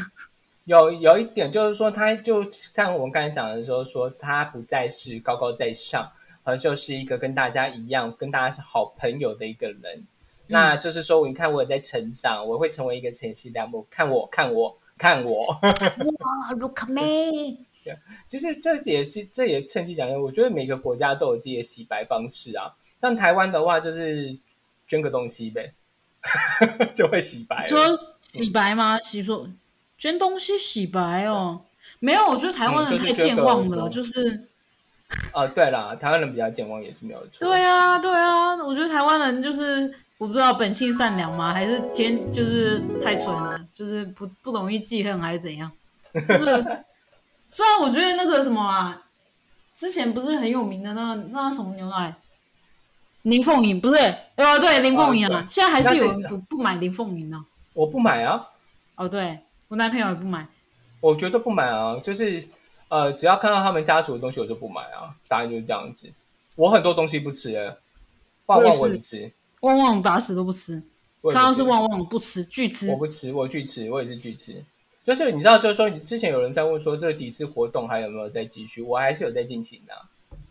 [0.65, 6.09] 有有一点就是说，他就像我们刚才讲的时候说，他不再是高高在上，
[6.43, 10.07] 而就是一个跟大家一样，跟大家是好朋友的一个人。
[10.47, 13.87] 那就是说，你看我也在成长，我会成为一个前妻良母。
[13.89, 15.47] 看我，看我，看我。
[15.63, 17.59] 哇，Look me！
[18.27, 22.75] 其实这也是，这也趁机讲一下，我觉得每个国家都有自己的洗白方式啊。
[23.01, 24.37] 像台湾的话，就是
[24.89, 25.73] 捐个东西呗，
[26.95, 27.67] 就会洗白了。
[27.69, 29.01] 说洗白吗？
[29.01, 29.49] 洗说
[29.97, 31.63] 捐东西洗白哦？
[32.01, 34.49] 没有，我觉得台湾人太健忘了，嗯就是
[35.11, 37.47] 捐个就是呃，对啦，台湾人比较健忘也是没有错。
[37.47, 45.71] 对啊，对啊，我觉得台湾人就是我不知道本性善良吗，还是天就是太蠢了，就是不不容易记恨还是怎样？
[46.15, 46.45] 就是
[47.49, 49.03] 虽然我觉得那个什么啊，
[49.75, 52.15] 之前不是很有名的那个那个什么牛奶，
[53.23, 53.97] 林凤营不是？
[54.37, 57.45] 呃，对，林凤营啊，现在还是有人不不买林凤营呢。
[57.73, 58.49] 我不买啊，
[58.97, 60.47] 哦，对我男朋友也不买。
[61.01, 62.45] 我绝对不买啊，就是
[62.91, 65.17] 呃，只要看到他们家族的东西，我就不买啊。
[65.27, 66.13] 答案就是这样子。
[66.57, 67.79] 我很多东西不吃的，
[68.47, 70.83] 旺旺我吃，旺旺打死都不吃，
[71.23, 72.97] 我也不看到是吃旺旺不吃，拒吃我。
[72.97, 74.63] 不吃，我拒吃，我也是拒吃。
[75.03, 78.83] 就是你知道，就是说，之前有人在问说，这个抵制活动还有没有在继续？
[78.83, 80.03] 我还是有在进行的啊、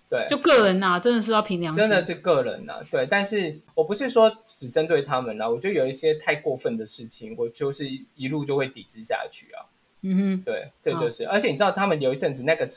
[0.10, 1.82] 对，就个人呐、真的是要凭良心。
[1.82, 3.06] 真的是个人呐、对。
[3.06, 9.68] 但是我不是说只针对他们啦，我觉得有一些太过分的事情，我就是一路就会抵制下去啊。
[10.02, 12.68] 嗯哼，对，这就是，而且你知道，他们有一阵子那个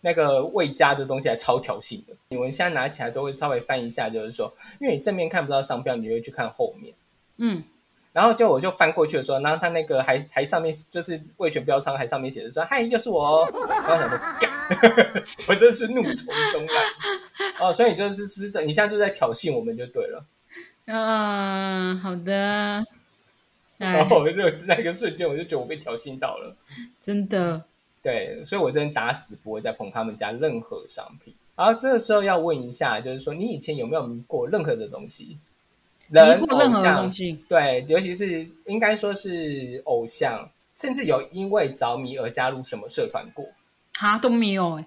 [0.00, 6.94] 那个未加的东西还超挑衅的，你们现在拿起来都会稍微翻一下，就是说，因为你正面看不到商标，你就会去看后面。
[7.36, 7.62] 嗯，
[8.12, 14.50] 然后就我就翻过去的时候，然后他那个还还上面就是味全标仓，还上面写着说：“嗨，又是我哦。”然后我想说，干
[15.48, 16.74] 我真是怒从中来。
[17.60, 20.24] 哦，所以你就是知道，你现在就在挑衅我们就对了。
[20.86, 22.84] 嗯、好的。
[23.80, 26.54] 哎然，后我就那个瞬间，我就觉得我被挑衅到了。
[27.00, 27.64] 真的，
[28.02, 31.34] 对，所以我真的打死不会再碰他们家任何商品。
[31.56, 35.38] 然后这个时候要问一下，就是说你以前有没有迷过任何的东西？
[36.10, 43.46] 人、迷过任何东西，对，尤其是应该说是偶像，甚至有因为着迷而加入什么社团过
[43.98, 44.86] 啊都没有哎、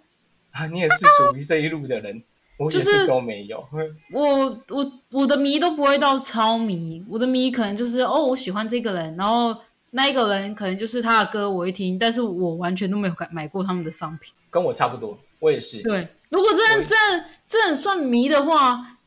[0.52, 0.68] 啊？
[0.68, 2.22] 你也是属于这一路的人，
[2.64, 3.64] 我也就是是都没有。
[4.12, 9.56] 我我我的迷都不会到超迷，我的迷可能就是哦，我喜欢这个人，然后
[9.92, 14.34] 那一个人可能就是他的歌我会听，但是我完全都没有买买过他们的商品。
[14.50, 15.82] 跟我差不多，我也是。
[15.84, 18.98] 对，如果真我的真的真的算迷的话，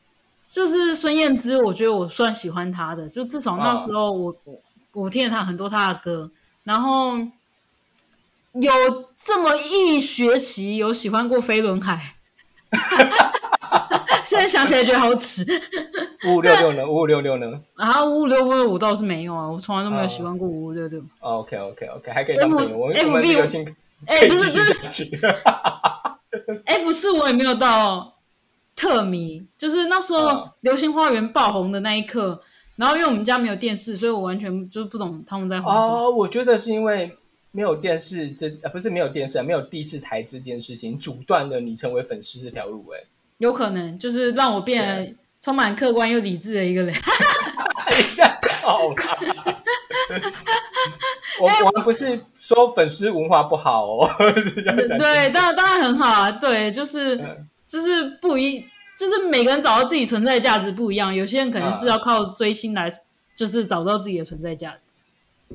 [0.47, 4.61] 就是孙燕姿，我觉得我算喜欢她的，就至少那时候我、我
[4.93, 6.31] 我听了她很多她的歌，
[6.63, 7.17] 然后
[8.53, 8.71] 有
[9.13, 12.15] 这么一学期有喜欢过飞轮海，
[14.29, 15.45] 现在想起来觉得好耻。
[16.27, 16.85] 五五六六呢？
[16.85, 21.01] 五五六六呢然后五五六六我倒是没有啊，我从来都没有喜欢过五五六六。
[21.19, 22.77] ？OK OK OK，还可以当朋友。
[22.77, 25.27] 我 F- 我们 FB 友情哎、不是不是。
[26.65, 28.13] F 四我也没有到
[28.75, 32.41] 特迷，就是那时候嗯《流星花园》爆红的那一刻，
[32.75, 35.85] 然后因为我们家没有电视，所以我完全就是不懂他们在红什么。
[35.85, 37.17] 哦，我觉得是因为
[37.51, 43.03] 没有电视这呃不是没有电视啊，没有第四台这件事情阻断了你成为粉丝这条路、欸。
[43.37, 46.93] 有可能就是让我变得充满客观又理智的一个人。
[48.15, 49.17] 这样就好啦。
[51.39, 54.09] 我我们不是说粉丝文化不好哦，
[54.41, 56.31] 是要讲对，当然当然很好啊。
[56.31, 58.65] 对，就是嗯就是不一，
[58.97, 61.13] 就是每个人找到自己存在的价值不一样。
[61.13, 62.89] 有些人可能是啊要靠追星来，
[63.35, 64.91] 就是找到自己的存在价值。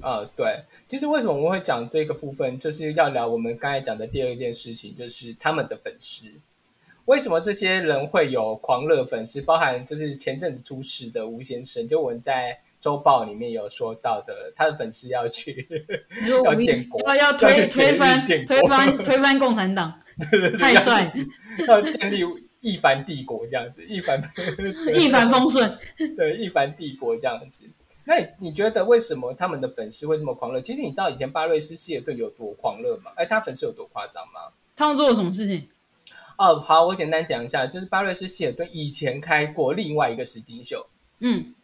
[0.01, 6.27] 呃，对，其实为什么我们会讲这个部分，就是要聊我们刚才讲的第二件事情，就是他们的粉丝。
[7.07, 9.41] 为什么这些人会有狂热粉丝？
[9.43, 15.67] 包含就是前阵子出事的吴先生，就我们在周报里面有说到的，他的粉丝要去
[16.45, 19.93] 要建国要要要推推翻推翻 推翻共产党，
[20.59, 21.11] 太帅，
[21.67, 22.21] 要建立
[22.61, 24.23] 一番帝国这样子，一凡
[24.95, 25.77] 一帆风顺。
[26.17, 27.69] 对一凡帝国这样子。
[28.05, 30.61] 那你你觉得为什么他们的粉丝会这么狂热？
[30.61, 33.13] 其实你知道以前巴瑞斯希尔顿有多狂热吗？
[33.17, 34.53] 哎，他粉丝有多夸张吗？
[34.75, 35.69] 他们做了什么事情？
[36.43, 40.85] 哦，好，我简单讲一下，就是巴瑞斯希尔顿以前开过另外一个实境秀，
[41.21, 41.55] 嗯，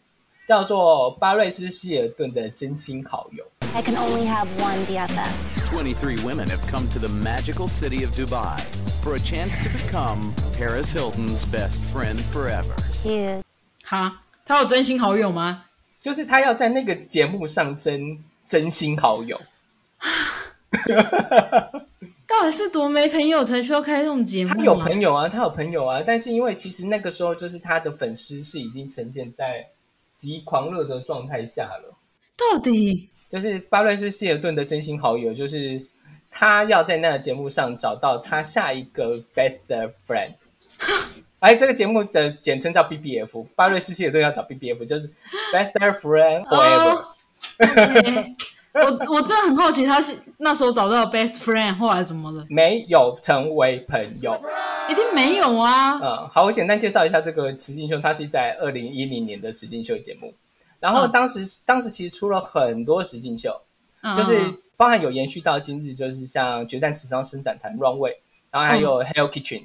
[0.46, 3.44] 叫做巴瑞斯希尔顿的真心好友。
[3.74, 5.32] I can only have one BFF.
[5.66, 8.56] Twenty-three women have come to the magical city of Dubai
[9.02, 12.76] for a chance to become Paris Hilton's best friend forever.
[13.02, 13.42] Cute.
[13.84, 15.64] 哈，他有真心好友吗？
[16.00, 19.40] 就是他要在那个节目上真真心好友，
[22.28, 24.54] 到底是多没朋友才需要开这种节目、啊？
[24.58, 29.66] 他有朋友啊，他有朋友啊，但是因为其实那个时候就是他的粉丝是已经呈现在
[30.14, 31.96] 极狂热的状态下了。
[32.36, 35.82] 到底就是巴瑞斯希尔顿的真心好友，就是
[36.30, 39.58] 他要在那个节目上找到他下一个 best
[40.06, 40.34] friend。
[41.40, 45.08] 哎，这个节目的简称叫 BBF，巴瑞斯希尔顿要找 BBF，就是
[45.54, 47.04] best friend forever。
[48.78, 52.46] 我我真的很好奇，他是那时候找到 best friend 后来怎么了？
[52.48, 54.40] 没有成为朋友。
[54.88, 55.98] 一定没有啊！
[56.00, 60.32] 嗯，好，我简单介绍一下这个实境秀，它是在二零一零年的实境秀节目。
[60.80, 63.60] 然后嗯当时、当时其实出了很多实境秀，
[64.02, 64.40] 嗯就是
[64.76, 68.14] 包含有延续到今日，就是像《决战时尚伸展团》Runway，
[68.50, 69.64] 然后还有 Hell Kitchen，、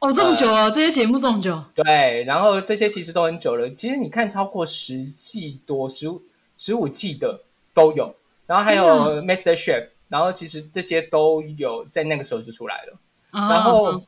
[0.00, 3.70] 哦，这么久了，这些节目这么久，对，然后这些其实都很久了。
[3.74, 6.22] 其实你看，超过十季多、十五
[6.56, 8.14] 十五季的都有，
[8.50, 12.98] 然后还有 Master Chef，然后其实这些都有在那个时候就出来了。
[13.30, 14.02] 啊然后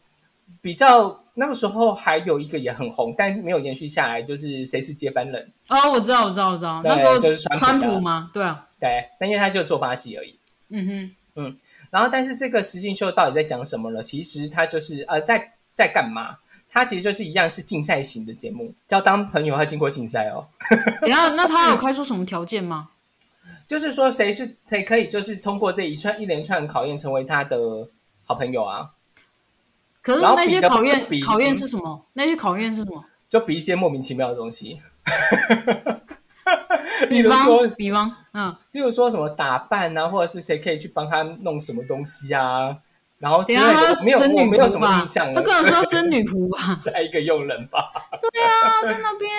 [0.61, 5.53] 比较那个时候还有一个也很红，但没有延续下来，就是谁是接班人？
[5.69, 10.37] 哦，我知道，我知道，我知道，对那时候就是川普川的普嘛，对啊，对，但因为他就做八集而已。
[10.71, 11.57] 嗯哼，嗯
[11.91, 14.03] 然后，但是这个实境秀到底在讲什么呢？
[14.03, 16.39] 其实他就是呃，在在干嘛？
[16.69, 20.49] 它其实就是一样是竞赛型的节目，要当朋友要经过竞赛哦。
[21.01, 22.89] 等一下，那他有开出什么条件吗？
[23.73, 27.89] 就是说谁是谁可以就是通过这一串一连串考验成为他的
[28.23, 28.91] 好朋友啊，
[30.03, 32.05] 可是那些考验考验是什么？
[32.13, 33.03] 那些考验是什么？
[33.31, 34.83] 就比一些莫名其妙的东西，
[37.09, 42.77] 比比如说，比方，嗯，例如说什么打扮啊，或者是谁可以去帮他弄什么东西啊，
[43.21, 45.33] 然后之等一下类的，没有女我没有什么印象？
[45.33, 46.59] 了，他跟我说真女仆吧？
[46.77, 47.91] 下一个佣人吧。
[48.21, 49.31] 对啊，在那边。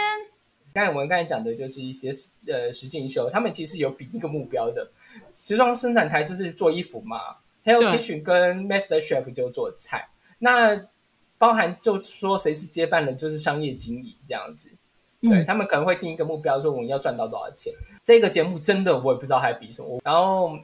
[0.73, 2.09] 刚才我们刚才讲的就是一些
[2.51, 4.89] 呃实境秀，他们其实有比一个目标的。
[5.35, 7.17] 时装生产台就是做衣服嘛
[7.63, 10.09] ，Hello Kitchen 跟 Master Chef 就做菜。
[10.39, 10.87] 那
[11.37, 14.69] 包含就说谁是接班人，就是商业经理这样子。
[15.21, 17.71] 对嗯他们可能会定一个目标，说我们要赚到多少钱。
[18.03, 20.57] 这个节目真的我也不知道还比什么，然后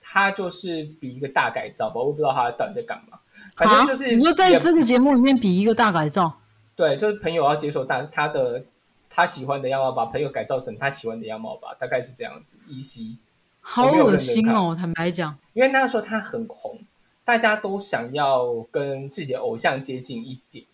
[0.00, 3.18] 他就是比一个大改造吧，我不知道他到底在干嘛。
[3.56, 6.40] 反正就是啊你说在这个节目里面比一个大改造，
[6.74, 8.64] 对，就是朋友要接受他他的
[9.10, 12.56] 他喜欢的样貌，把朋友改造成他喜欢的样貌吧，大概是这样子。
[12.66, 13.16] 依稀，
[13.60, 14.76] 好恶心哦！
[14.78, 16.78] 坦白讲，因为那个时候他很红，
[17.24, 20.64] 大家都想要跟自己的偶像接近一点，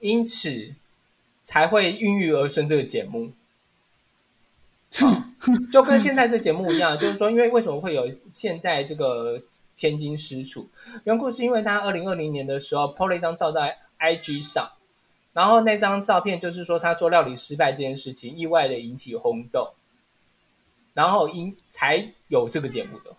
[0.00, 0.74] 因此
[1.44, 3.32] 才会孕育而生这个节目。
[4.90, 5.24] 好
[5.70, 9.40] 就跟现在这节目一样，就是说，因为为什么会有现在这个
[9.74, 10.68] 千金失处？
[11.04, 14.70] 缘故是因为他二零二零年的时候 PO 了一张照在 IG 上，
[15.38, 19.68] 然后那张照片就是说他做料理失败这件事情，意外的引起轰动，
[20.94, 23.14] 然后因才有这个节目的。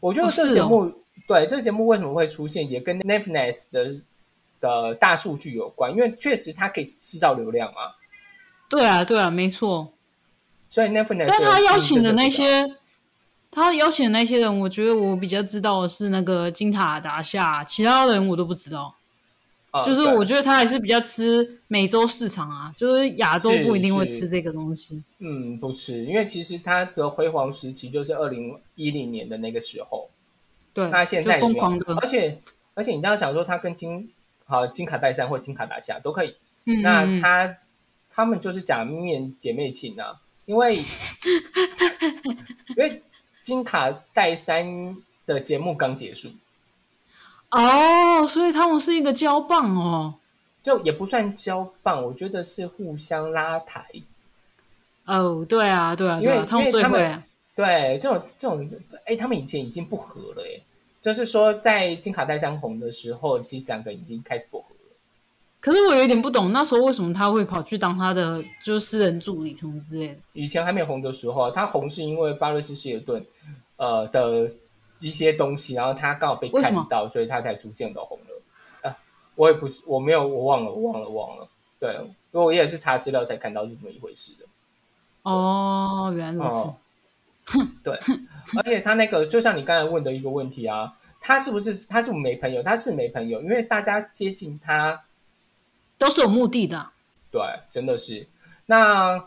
[0.00, 0.92] 我觉得这个节目、
[1.28, 3.94] 对这个节目为什么会出现，也跟 Netflix 的
[4.60, 7.94] 的大数据有关，因为确实它可以制造流量啊，
[8.68, 9.92] 对啊，对啊，没错。
[10.68, 12.74] 所以 Netflix 但他邀请的那些，
[13.52, 18.96] 他邀请的那些人，我觉得我比较知道的是那个金塔达夏，其他人我都不知道。
[19.72, 25.02] 呃就是我觉得他还是比较吃美洲市场啊，就是亚洲不一定会吃这个东西。
[25.18, 30.10] 嗯，不吃，因为其实它的辉煌时期就是二零一零年的那个时候，
[30.74, 32.38] 对，那现在疯狂的，而且
[32.74, 34.10] 而且你要想说，它跟金
[34.44, 37.56] 好金卡戴珊或金卡达夏都可以，嗯，那他
[38.08, 40.76] 他们就是假面姐妹情啊，因为
[42.74, 43.02] 因为
[43.40, 46.30] 金卡戴珊的节目刚结束，
[47.50, 50.14] 哦，所以他们是一个交棒哦。
[50.62, 53.84] 就也不算交棒，我觉得是互相拉抬。
[55.06, 57.24] 哦，对啊，对啊，因为对啊，他们最会啊。
[57.56, 58.70] 对，这种这种，
[59.06, 60.60] 哎，他们以前已经不和了，哎，
[61.00, 64.96] 就是说在金卡戴珊红的时候，其实两个已经开始不和了。
[65.60, 70.14] 可是我有点不懂，那时候为什么他会跑去当他的就是私人助理什么之类的？
[70.34, 73.24] 以前还没有红的时候啊，他红是因为巴瑞斯希尔顿
[73.76, 74.50] 呃的
[75.00, 78.88] 一些东西，然后他刚好被看到，所以他才逐渐的红了。
[78.88, 78.96] 啊，
[79.34, 81.48] 我也不是，我没有，我忘了，我忘了，我忘了。
[81.78, 81.94] 对，
[82.32, 84.44] 因为我也是查资料才看到是这么一回事的。
[85.22, 86.58] 哦，原来如此。
[86.58, 86.76] 哦，
[87.82, 87.98] 对，
[88.56, 92.62] 而且他那个就像你刚才问的一个问题啊，他是不是他是没朋友？
[92.62, 95.02] 他是没朋友，因为大家接近他，
[95.96, 96.92] 都是有目的的啊。
[97.30, 98.26] 对，真的是。
[98.66, 99.24] 那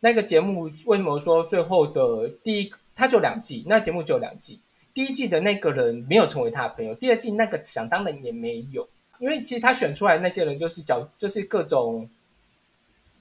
[0.00, 4.60] 那个节目为什么说最后的第一，他就两季，那节目只有两季。
[4.98, 8.88] 第一季的那个人没有成为他的朋友，第二季那个想当然也没有，
[9.20, 12.10] 因为其实他选出来那些人就是矫，就是各种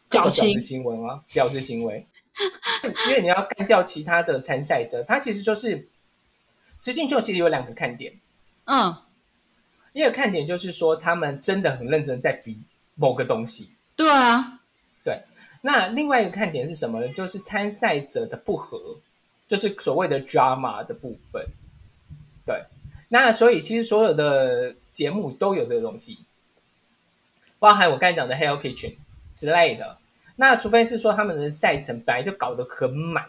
[0.10, 2.08] 各种矫情婊子行为啊，婊子行为。
[3.08, 5.88] 因为你要干掉其他的参赛者，他其实就是
[6.80, 8.20] 实境秀，其实有两个看点。
[8.66, 8.96] 嗯，
[9.94, 12.60] 一个看点就是说，他们真的很认真在比
[12.96, 13.70] 某个东西。
[13.96, 14.62] 对啊，
[15.04, 15.22] 对
[15.62, 17.14] 那另外一个看点是什么呢？
[17.14, 18.98] 就是参赛者的不合，
[19.48, 21.46] 就是所谓的 drama 的部分。
[23.10, 26.20] 对，那所以其实所有的节目都有这个东西，
[27.60, 28.96] 包含我刚才讲的 Hell Kitchen
[29.34, 29.98] 之类的。
[30.40, 33.26] 那除非是说他们的赛程本来就搞得很满，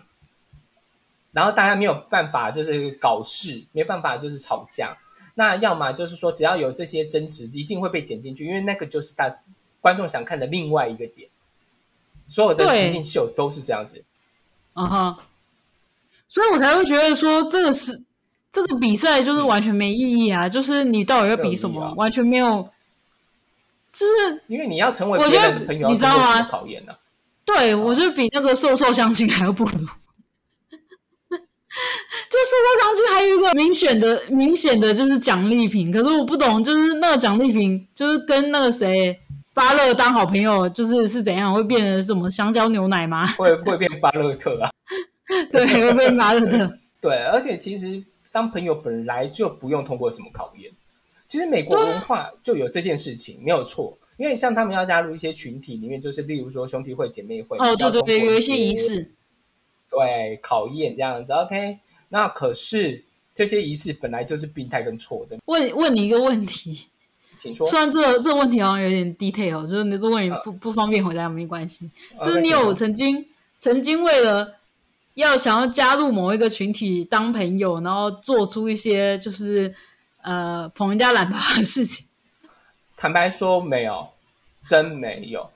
[1.33, 4.99] 然后大家没有办法就是搞事，没办法就是吵架。
[5.35, 9.39] 那要么就是说只要有这些争执，一定会被剪进去，因为那个就是大
[9.81, 11.31] 观众想看的另外一个点。
[12.27, 14.05] 所有的对实境秀都是这样子。
[14.75, 15.19] 啊哈，
[16.29, 18.05] 所以我才会觉得说这个是
[18.51, 20.49] 这个比赛就是完全没意义啊！
[20.49, 22.69] 就是你到底要比什么，完全没有。
[23.93, 26.93] 就是因为你要成为别人的朋友，你知道吗考验呢、
[27.45, 29.71] 对我觉得比那个瘦瘦相亲还要不如。
[32.31, 39.19] 就瘦瘦相亲还有一个明显的、明显的就是奖励品，可是我不懂，就是那个奖励品就是跟那个谁
[39.55, 43.27] 巴乐当好朋友，就是是怎样会变成什么香蕉牛奶吗？
[43.39, 44.71] 会会变巴勒特啊。
[45.51, 46.71] 对，会变巴勒特。
[47.01, 50.71] 对，而且其实当朋友本来就不用通过什么考验。
[51.27, 53.97] 其实美国文化就有这件事情，没有错。
[54.17, 59.13] 因为像他们要加入一些群体里面，就是例如说兄弟会、姐妹会，哦，对对有一些仪，式。
[59.91, 61.33] 对考验这样子。
[61.33, 66.87] OK，那可是这些仪式本来就是病态跟错的，问问你一个问题，
[67.37, 67.67] 请说。
[67.69, 71.89] 虽然这个这个问题好像有点 detail，就是你如果你不不方便回答没关系，
[72.21, 73.25] 就是你有曾经
[73.57, 74.58] 曾经为了
[75.23, 79.75] 要想要加入某一个群体当朋友，然后做出一些就是
[80.23, 82.07] 呃捧人家懒趴的事情。
[82.97, 84.09] 坦白说，没有，
[84.67, 85.51] 真没有。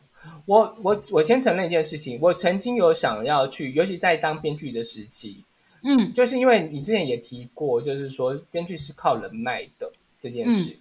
[0.46, 5.44] 我我我先承认一件事情，我曾经有想要去，尤其在当编剧的时期，
[5.82, 9.90] 嗯就是因为你之前也提过，就是说编剧是靠人脉的
[10.20, 10.76] 这件事。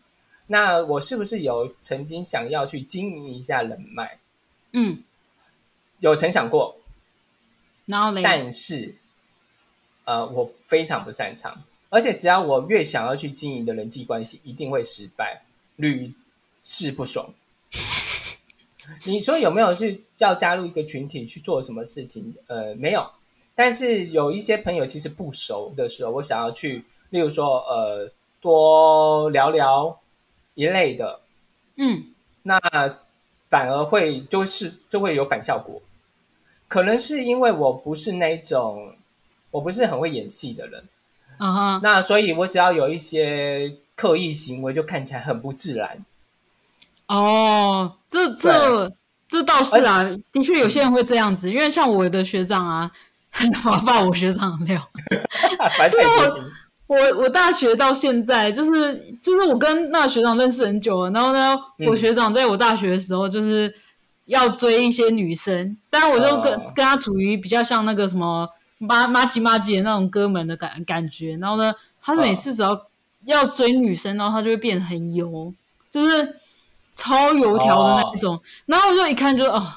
[0.47, 4.17] 那我是不是有曾经想要去经营一下人脉？
[4.73, 5.03] 嗯，
[5.99, 6.75] 有曾想过，
[7.91, 8.95] 然后嘞，但是
[10.05, 15.43] 呃，我非常不擅长，而且只要我越想要去经营的人际关系，一定会失败，
[15.75, 16.13] 屡
[16.63, 17.33] 试不爽。
[19.05, 22.33] 你说有没有是要加入一个群体去做什么事情？
[22.47, 23.05] 呃，没有。
[23.53, 29.99] 但是有一些朋友其实不熟的时候，我想要去，例如说呃，多聊聊
[30.55, 31.19] 一类的，
[31.75, 32.05] 嗯
[32.43, 32.59] 那
[33.49, 35.81] 反而会就会是就会有反效果。
[36.71, 38.95] 可能是因为我不是那一种，
[39.51, 40.81] 我不是很会演戏的人，
[41.37, 46.05] 啊哈，那所以我只要有一些刻意行为，就看起来很不自然。
[47.07, 48.89] 哦，这这
[49.27, 52.89] 这倒是啊，的确有些人会这样子，因为像我的学长啊，
[53.65, 54.81] 我爸 我学长的料。
[55.77, 56.43] 反正太贴心
[56.87, 63.73] 我我大学到现在，就是就是我跟那个学长认识很久了，然后呢，嗯我学长在我大学的时候就是
[64.25, 68.47] 要追一些女生，当然我就跟、哦跟他处于比较像那个什么
[68.77, 72.87] 妈妈吉妈吉的那种哥们的感感觉，然后呢，他每次只要
[73.25, 75.53] 要追女生，然后他就会变得很油，
[75.89, 76.35] 就是
[76.91, 79.67] 超油条的那一种，然后我就一看就哦，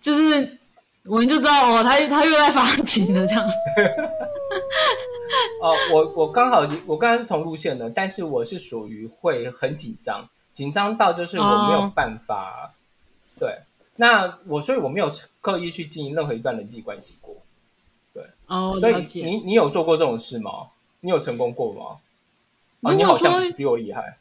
[0.00, 0.58] 就是
[1.04, 3.46] 我们就知道哦，他他又在发情了这样。
[5.60, 12.72] 哦，我我刚好我刚才是同路线的，但是我是属于会很紧张，紧张到就是我没有哦办法。
[13.38, 13.58] 对，
[13.96, 15.10] 那我所以我没有
[15.40, 17.36] 刻意去经营任何一段人际关系过。
[18.14, 19.04] 对哦，所以。
[19.22, 20.50] 你你有做过这种事吗？
[21.00, 21.98] 你有成功过吗？
[22.80, 24.16] 哦，如果你好像说比我厉害。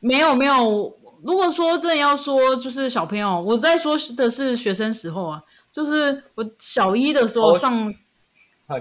[0.00, 5.42] 没有没有，如果说真的要说，就是小朋友，我在说的是学生时候啊，
[5.72, 7.94] 就是我小一的时候哦上、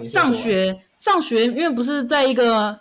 [0.03, 2.79] 上学上学，因为不是在一个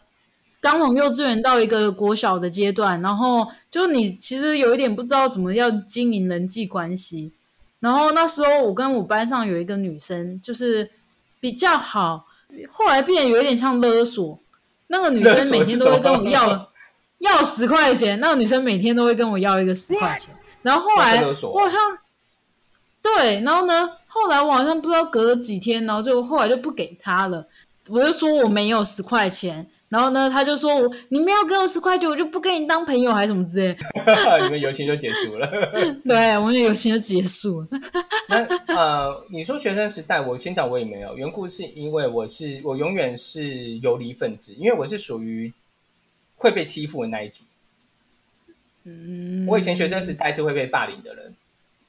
[0.67, 7.31] 刚从幼稚园到一个国小的阶段，然后就你其实有一点不知道怎么要经营人际关系，
[7.79, 10.91] 然后那时候我跟我班上有一个女生，就是
[11.39, 12.27] 比较好，
[12.73, 14.37] 后来变得有一点像勒索，
[14.89, 16.69] 那个女生每天都会跟我要
[17.19, 21.81] 要十块钱，那个女生每天都会跟我要一个十块钱，然后后来我好像
[23.01, 27.47] 对，然后呢，后来我好像不知道隔了几天，然后就后来就不给她了，
[27.89, 33.74] 我就说我没有十块钱，然后呢，他就说我你没有给我十块钱，我就不跟你当朋友还是什么之类
[34.05, 35.49] 的， 你们友情就结束了。
[36.05, 37.68] 对，我们的友情就结束了。
[38.28, 45.53] 那呃，你说学生时代，我先讲我也没有，缘故是因为我是我永远是游离分子，因为我是属于
[46.37, 47.45] 会被欺负的那一组。
[48.89, 51.34] 嗯，我以前学生时代是会被霸凌的人，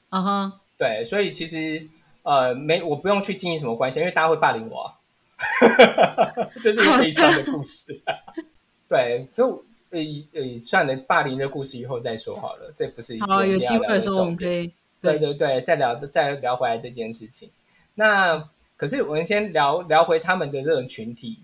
[0.08, 1.86] 啊哈，对，所以其实
[2.24, 4.97] 呃没我不用去经营什么关系，因为大家会霸凌我、啊，
[6.62, 8.00] 这是一个悲伤的故事。
[8.88, 10.00] 对，就呃
[10.32, 14.36] 呃，算了，霸凌的故事以后再说好了，这不是好，有机会的时候我们以。
[14.36, 17.48] 可以对对对，再聊再聊回来这件事情。
[17.94, 21.38] 那可是我们先聊聊回他们的这种群体，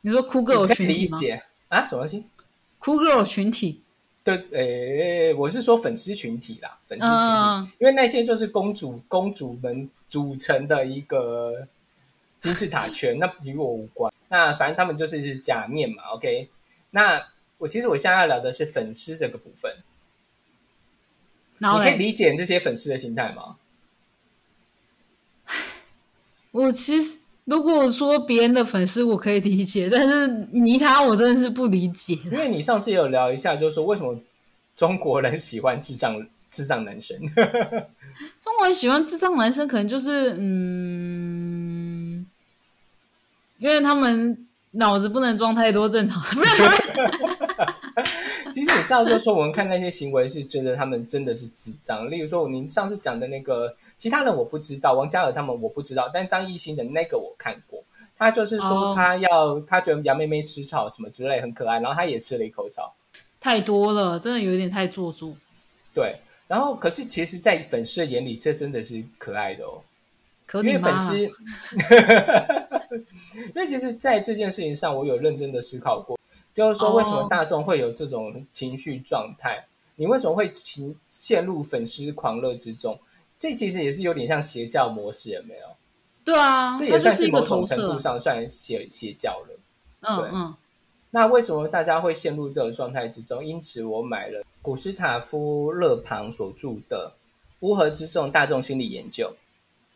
[0.00, 1.18] 你说酷 girl 群体吗？
[1.18, 1.84] 理解啊？
[1.84, 2.24] 什么东西？
[2.80, 3.80] 酷 girl 群体，
[4.24, 11.66] 对，诶，我是说粉丝群体啦，粉丝群体，嗯因为那些就是公主公主们组成的一个
[12.38, 14.12] 金字塔圈，那与我无关。
[14.28, 16.48] 那反正他们就是假面嘛，OK。
[16.90, 17.26] 那
[17.58, 19.72] 我其实我现在要聊的是粉丝这个部分，
[21.58, 23.56] 你可以理解这些粉丝的心态吗？
[26.52, 32.18] 我其实如果说别人的粉丝我可以理解，但是妮塔我真的是不理解。
[32.24, 34.18] 因为你上次也有聊一下，就是说为什么
[34.74, 37.18] 中国人喜欢智障智障男生？
[38.40, 41.35] 中国人喜欢智障男生，可能就是嗯，
[43.58, 46.22] 因为他们脑子不能装太多正常？
[48.52, 52.10] 其实你知道，就是说我们看那些行为是觉得他们真的是智障。
[52.10, 57.82] 例如说，您上次讲的那个，其他人我不知道，王嘉尔他们我不知道，但张艺兴的那个我看过。
[58.18, 62.94] 他就是说哦他要，他觉得杨妹妹吃草什么之类很可爱，然后他也吃了一口草。
[63.40, 65.34] 太多了，真的有点太做作。
[65.94, 66.16] 对，
[66.48, 69.82] 然后可是其实，在粉丝的眼里，这真的是可爱的哦。
[70.46, 71.30] 可粉丝，
[73.36, 76.18] 因为其实，在这件事情上，我有认真的思考过，
[76.54, 79.64] 就是说，为什么哦大众会有这种情绪状态？
[79.96, 82.98] 你为什么会情陷入粉丝狂热之中？
[83.38, 85.66] 这其实也是有点像邪教模式，有没有？
[86.24, 87.98] 对啊，这也算是某种程度。
[87.98, 89.58] 上算邪邪教了。
[90.00, 90.54] 对嗯嗯，
[91.10, 93.44] 那为什么大家会陷入这种状态之中？
[93.44, 97.12] 因此，我买了古斯塔夫·勒庞所著的
[97.66, 99.32] 《乌合之众：大众心理研究》。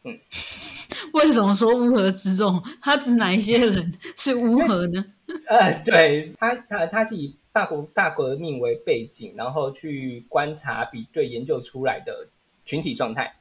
[1.12, 2.62] 为什么说乌合之众？
[2.80, 5.04] 他指哪一些人是乌合呢？
[5.48, 12.28] 呃，对他，他他是以法国大革命为背景，然后去观察、比对、研究出来的
[12.64, 13.34] 群体状态。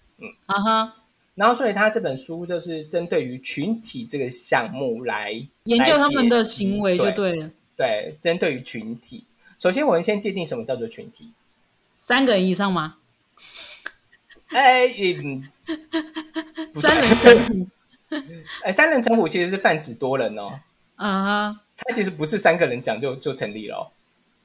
[0.47, 0.95] 啊哈，
[1.35, 5.31] 然后，所以他这本书就是针对于群体这个项目来
[5.63, 7.51] 研究他们的行为就对对了。
[7.75, 9.23] 对，针对于群体。
[9.57, 11.31] 首先，我们先界定什么叫做群体。
[11.99, 12.97] 三个人以上吗？
[14.47, 14.87] 哎，
[15.23, 15.73] 嗯，不
[16.75, 17.67] 三人成虎。
[18.63, 20.59] 哎，三人成虎其实是泛指多人哦，
[20.95, 23.85] 啊哈，它其实不是三个人讲就就成立了哦、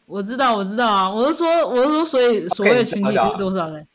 [0.05, 1.11] 我知道，我知道啊。
[1.11, 3.87] 我是说，我是说，所以所谓的群体是多少人？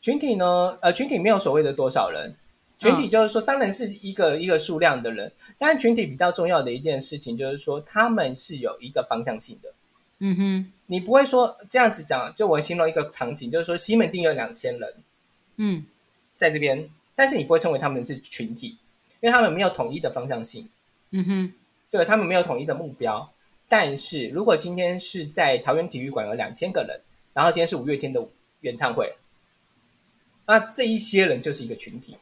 [0.00, 2.34] 群体呢，呃，群体没有所谓的多少人，
[2.78, 9.68] 群体就是说，当然是一个一个数量的人，但群体比较重要的一件事情就是说，他们是有一个方向性的。
[10.20, 14.94] 嗯哼，你不会说这样子讲，就我形容一个场景，就是说西门町有两千人
[15.56, 15.84] 嗯。
[16.36, 18.76] 在这边，但是你不会称为他们是群体，
[19.20, 20.68] 因为他们没有统一的方向性，
[21.10, 21.52] 嗯哼，
[21.90, 23.32] 对他们没有统一的目标。
[23.68, 27.00] 但是如果今天是在桃园体育馆有两千个人，
[27.34, 28.24] 然后今天是五月天的
[28.60, 29.16] 演唱会，
[30.46, 32.16] 那这一些人就是一个群体。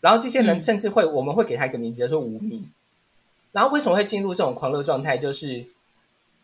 [0.00, 2.70] 然后这些人嗯甚至会，我们会给他一个名字叫做无名。
[3.50, 5.16] 然后为什么会进入这种狂热状态？
[5.16, 5.64] 就是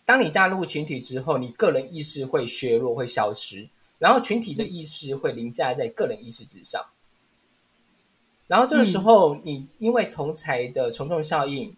[0.05, 6.85] 当你加入群体之后，你个人意识会削弱，会消失，然后群体的意识会凌驾在个人意识之上。
[8.49, 11.75] 然后这个时候，你因为同才的从众效应，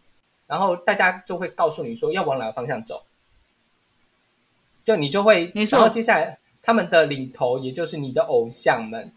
[0.46, 3.04] 然后大家就会告诉你说要往哪个方向走，
[4.84, 9.12] 就你就会，然后接下来他们的领头，也就是你的偶像们，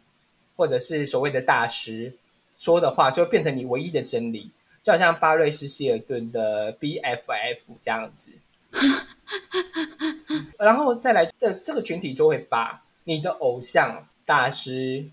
[0.56, 2.14] 或者是所谓的大师
[2.58, 4.52] 说的话，就会变成你唯一的真理，
[4.84, 8.32] 就好像巴瑞斯希尔顿的 BFF 这样子。
[10.60, 15.06] 然后再来，这这个群体就会把你的偶像大师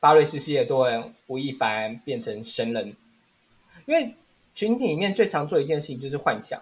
[0.00, 2.94] 巴瑞斯希尔顿、吴亦凡变成神人，
[3.86, 4.14] 因为
[4.54, 6.60] 群体里面最常做的一件事情就是幻想，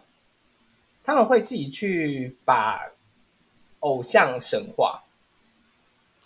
[1.05, 2.81] 他们会自己去把
[3.81, 5.03] 偶像神化，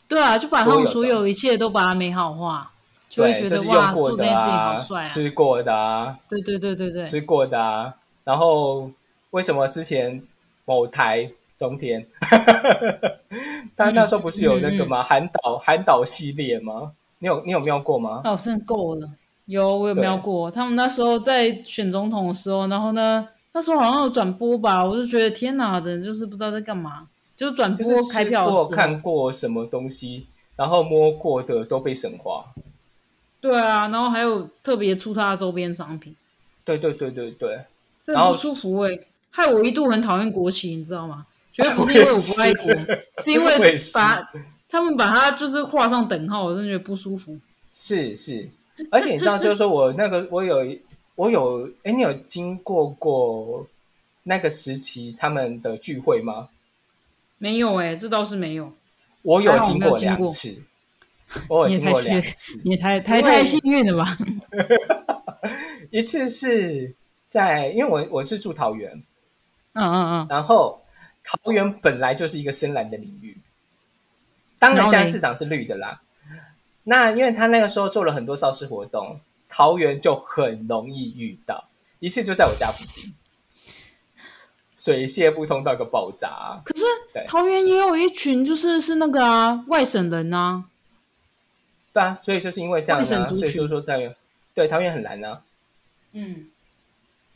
[0.09, 2.73] 对啊，就把他们所有一切都把它美好化，
[3.09, 5.05] 就会对，觉就是得哇，用过的做这件事情啊好帅，啊！
[5.05, 8.91] 吃过的啊，对对对对对，吃过的啊，然后
[9.31, 10.23] 为什么之前
[10.65, 11.31] 某台
[11.61, 12.07] 中天，
[13.77, 15.03] 他那时候不是有那个吗？
[15.03, 16.93] 韩导韩导系列吗？
[17.19, 18.23] 你有你有瞄过吗？
[18.25, 19.07] 哦，真的够了。
[19.45, 20.51] 有，我有瞄过。
[20.51, 27.07] 他们那时候在选总统的时候，然后呢，那时候好像有转播吧，我就觉得天哪，真的就是不知道在干嘛。
[27.37, 32.47] 就是转播开票的时候，看过什么东西，然后摸过的都被神化。
[33.39, 36.17] 对啊，然后还有特别出他的周边商品，
[36.65, 37.51] 对对对对对，
[38.07, 38.99] 然后真的不舒服哎、
[39.31, 41.27] 害我一度很讨厌国旗，你知道吗？
[41.53, 42.73] 绝对不是因为我不爱国，
[43.23, 44.23] 是因为把
[44.69, 47.39] 他们把它就是画上等号，我真的觉得不舒服。
[47.75, 48.49] 是是，
[48.91, 50.59] 而且你知道，就是说我那个 我有
[51.17, 53.67] 我有，哎，你有经过过
[54.25, 56.49] 那个时期他们的聚会吗？
[57.39, 58.71] 没有哎、这倒是没有。
[59.23, 60.63] 我有经过两次，
[61.49, 64.17] 我有经过两次，你也太太太幸运了吧？
[65.91, 66.95] 一次是
[67.29, 69.03] 在，因为我我是住桃园，
[69.73, 70.80] 嗯嗯嗯，然后
[71.31, 73.39] 桃园本来就是一个深蓝的领域，
[74.59, 76.01] 当然现在市场是绿的啦。
[76.83, 81.69] 那因为他那个时候做了很多造势活动，桃园就很容易遇到，
[82.01, 83.15] 一次就在我家附近，
[84.77, 86.61] 水泄不通到个爆炸。
[86.65, 87.25] 可是对。
[87.29, 90.65] 桃园也有一群就是是那个啊外省人啊，
[91.93, 94.17] 对啊，所以就是因为这样啊，外省族所以就说在对
[94.55, 95.41] 对，桃园很蓝啊，
[96.13, 96.47] 嗯，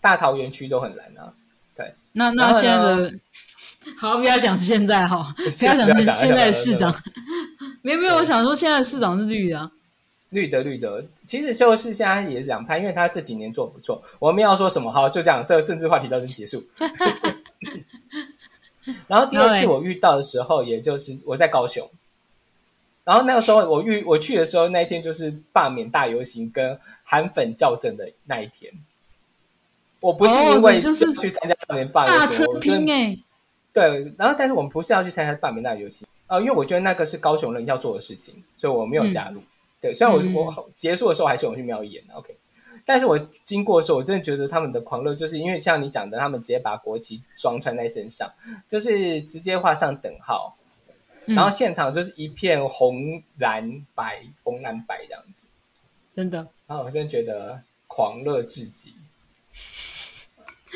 [0.00, 1.32] 大桃园区都很蓝啊。
[1.76, 1.94] 对。
[2.12, 3.14] 那那现在的，
[3.98, 6.94] 好，不要讲现在哈，不要不要讲讲现在市长，
[7.82, 9.70] 没有没有，我想说现在的市长是绿的啊，
[10.30, 14.02] 绿的绿的，其实就是现在也是两派，因为他这几年做不错。
[14.18, 14.90] 我们要说什么？
[14.90, 16.64] 好，就这样，这个政治话题到这结束。
[19.06, 21.88] 然后第二次我遇到的时候，也就是我在高雄，
[23.04, 28.72] 然后那个时候我遇我去的时候，那一天就是罢免大游行跟韩粉校正的那一天。
[30.00, 33.16] 我不是哦因为就是去参加罢免罢大游行，车我真哎，
[33.74, 39.42] 对，然后但是我们不是要去参加罢免大游行，呃，因为我觉得那个是高雄人要做的事情，所以我没有加入。
[39.80, 42.34] 对，虽然我、嗯我结束的时候还是有去瞄一眼的，OK，
[42.86, 48.32] 但是我经过的时候，我真的觉得他们的狂热，就是因为像你讲的，他们直接把国旗装穿在身上，
[48.68, 50.56] 就是直接画上等号，
[51.26, 55.46] 嗯然后现场就是一片红蓝白，红蓝白这样子，
[56.12, 58.94] 真的，然后我真的觉得狂热至极。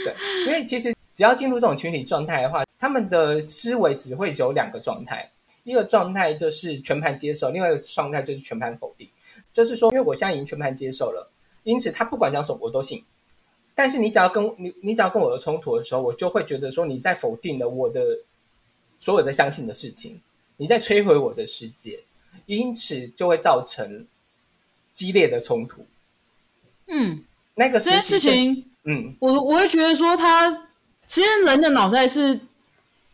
[0.04, 0.14] 对，
[0.46, 5.28] 因为其实只要进入这种群体状态的话，他们的思维只会只有两个状态，
[5.64, 9.08] 一个状态就是全盘接受，另外一个状态就是全盘否定。
[9.52, 11.28] 就是说，因为我现在已经全盘接受了，
[11.64, 13.04] 因此他不管讲什么我都信。
[13.74, 18.20] 但是你只要跟你你只要跟我有冲突的时候，我就会觉得说你在否定了我的
[19.00, 20.20] 所有的相信的事情，
[20.56, 21.98] 你在摧毁我的世界，
[22.46, 24.06] 因此就会造成
[24.92, 25.84] 激烈的冲突。
[26.86, 27.24] 嗯，
[27.56, 28.66] 那个这件事情。
[28.84, 30.67] 嗯，我我会觉得说他
[31.08, 32.38] 其实人的脑袋是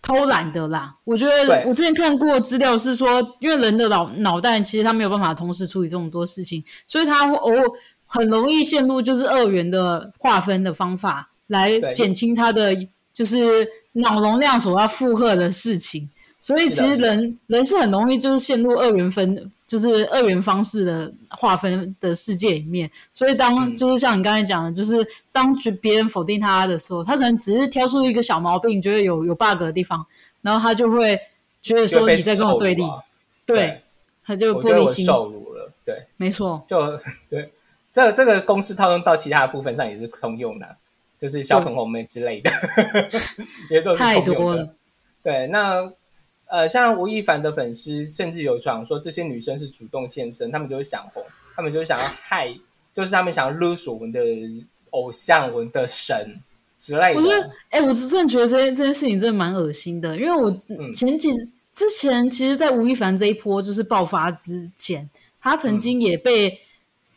[0.03, 0.95] 偷懒的啦。
[1.05, 7.63] 我觉得我之前看过资料是说，因为人的脑脑袋其实他没有办法同时处理这么多事情，所以他会偶尔
[8.05, 12.77] 很容易陷入就是二元的划分的方法来减轻他的
[13.13, 16.11] 就是脑容量所要负荷的事情。
[16.45, 22.91] 所以其实人人是很容易就是陷入二元分，就是二元方式的划分的世界里面。
[23.11, 24.95] 所以当嗯就是像你刚才讲的，就是
[25.33, 30.05] 当别人否定他的时候，他可能只是挑出一个小毛病，觉得有有 bug 的地方，
[30.43, 31.19] 然后他就会
[31.63, 33.01] 觉得说你在跟我对立，啊
[33.47, 33.81] 对，
[34.23, 35.73] 他就玻璃心，受辱了。
[35.83, 36.99] 对，没错，就
[37.31, 37.51] 对，
[37.91, 40.77] 这这个公式套用到其他的部分上也是通用的，
[41.19, 42.51] 就是小粉红们之类的，
[43.73, 44.75] 也都是太通用的多了。
[45.23, 45.91] 对，那
[46.55, 51.21] 呃，像吴亦凡的粉丝甚至有传说这些女生是主动现身，他们就是想红，
[51.57, 52.55] 他们就是想要害，
[52.95, 54.21] 就是他们想要勒索我们的
[54.91, 56.41] 偶像、我们的神
[56.79, 61.33] 之类我觉得的。，哎、我是真的觉得这件这件事情真的蛮恶心的，因为我嗯前几、
[61.73, 66.57] 之前，其实，在吴亦凡这一波就是爆发之前，他曾经也被、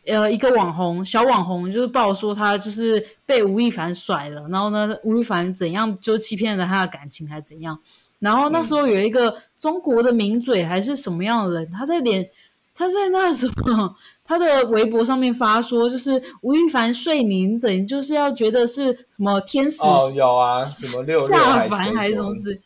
[0.06, 7.78] 呃一个网红小网红就是爆说他就是被吴亦凡甩了，然后呢，吴亦凡怎样就欺骗了他的感情还是怎样，
[8.18, 12.28] 然后那时候有一个中国的名嘴还是什么样的人，他在脸
[12.74, 13.96] 他在那什么。
[14.28, 22.60] 他的微博上面发说，就是吴亦凡睡您怎就是要觉得是什么天使哦，有啊，什么六六下还凡还是什么之之，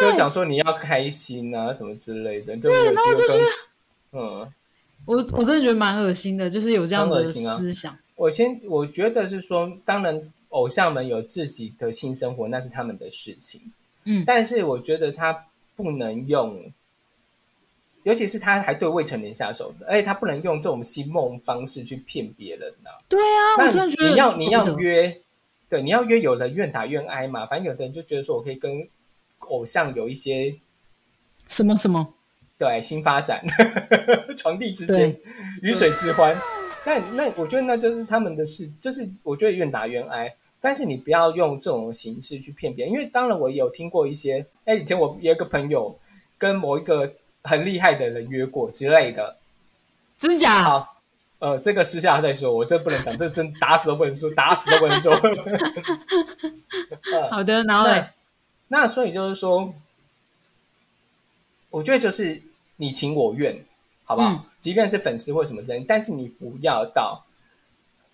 [0.00, 2.56] 就讲说你要开心啊，什么之类的。
[2.58, 3.24] 对，然后就
[4.12, 4.48] 嗯，
[5.06, 7.98] 我我真的觉得蛮恶心的，就是有这样子的思想。
[8.14, 13.60] 我先我觉得是说，当然偶像们有自己的性生活，那是他们的事情。
[14.04, 15.46] 嗯但是我觉得他
[15.76, 16.72] 不能用，
[18.02, 25.20] 尤其是他还对未成年下手的，而且他不能用这种新梦方式去骗别人呐、对啊，那我真的觉得你要你要约，
[25.68, 27.44] 对，你要约，有人愿打愿挨嘛。
[27.46, 28.88] 反正有的人就觉得说我可以跟
[29.40, 30.56] 偶像有一些
[31.48, 32.14] 什么什么，
[32.58, 33.44] 对新发展，
[34.36, 35.22] 床地之间对，
[35.62, 36.36] 鱼水之欢。
[36.84, 40.34] 但那我觉得那就是他们的事，就是我觉得愿打愿挨。
[40.60, 45.98] 但是你不要用这种形式去骗别人，因为当然我有听过一些，哎，以前我有一个朋友
[46.36, 49.36] 跟某一个很厉害的人约过之类的。
[50.16, 50.62] 真假？
[50.64, 50.96] 好，
[51.38, 55.12] 呃，这个私下再说，我这不能讲，这真打死都不能说，打死都不能说。
[57.12, 58.08] 呃 好的，然后嘞
[58.68, 59.72] 那那所以就是说，
[61.70, 62.42] 我觉得就是
[62.76, 63.64] 你情我愿，
[64.04, 64.30] 好不好？
[64.30, 67.24] 嗯即便是粉丝或什么之类，但是你不要到，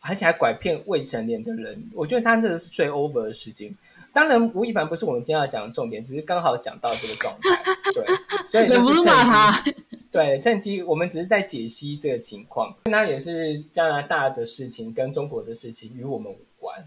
[0.06, 3.74] 而且还拐骗未成年的人，我觉得他那个是最 over 的事情。
[4.12, 8.06] 当然，吴亦凡不是我们今天要讲的重点，只是刚好讲到这个状态，对，
[8.48, 9.64] 所以就忍不住是趁机骂他。
[10.12, 16.86] 对，趁机我们只是在解析这个情况，那也是加拿大的事情跟中国的事情与我们无关。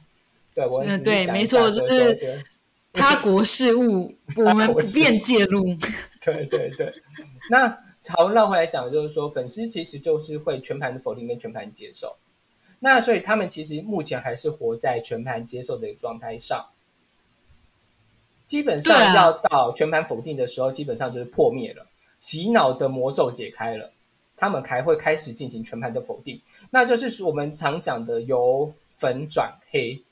[0.53, 2.41] 对，我们只是讲一没错就是
[2.93, 5.65] 他国事务， 我们不便介入。
[6.23, 6.93] 对对对。
[7.49, 7.67] 那
[8.09, 12.15] 好，绕回来讲，就是说粉丝其实就是会全盘的否定跟全盘接受，
[12.79, 16.67] 那所以他们其实目前还是活在全盘接受的一个状态上。
[18.45, 21.85] 基本上要到全盘否定的时候，基本上就是破灭了，
[22.19, 23.91] 洗脑的魔咒解开了。
[24.39, 30.03] 他们才会开始进行全盘的否定，那就是我们常讲的由粉转黑。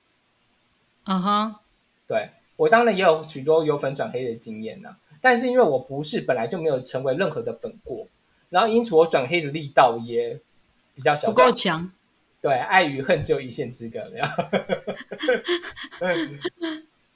[1.03, 1.55] 嗯哼，
[2.07, 8.07] 对我当然也有许多由粉转黑的经验呐、但是因为我不是本来就没有成为任何的粉过，
[8.49, 10.39] 然后因此我转黑的力道也
[10.95, 11.91] 比较小，不够强。
[12.46, 14.26] 对，爱与恨只有一线之隔，没有。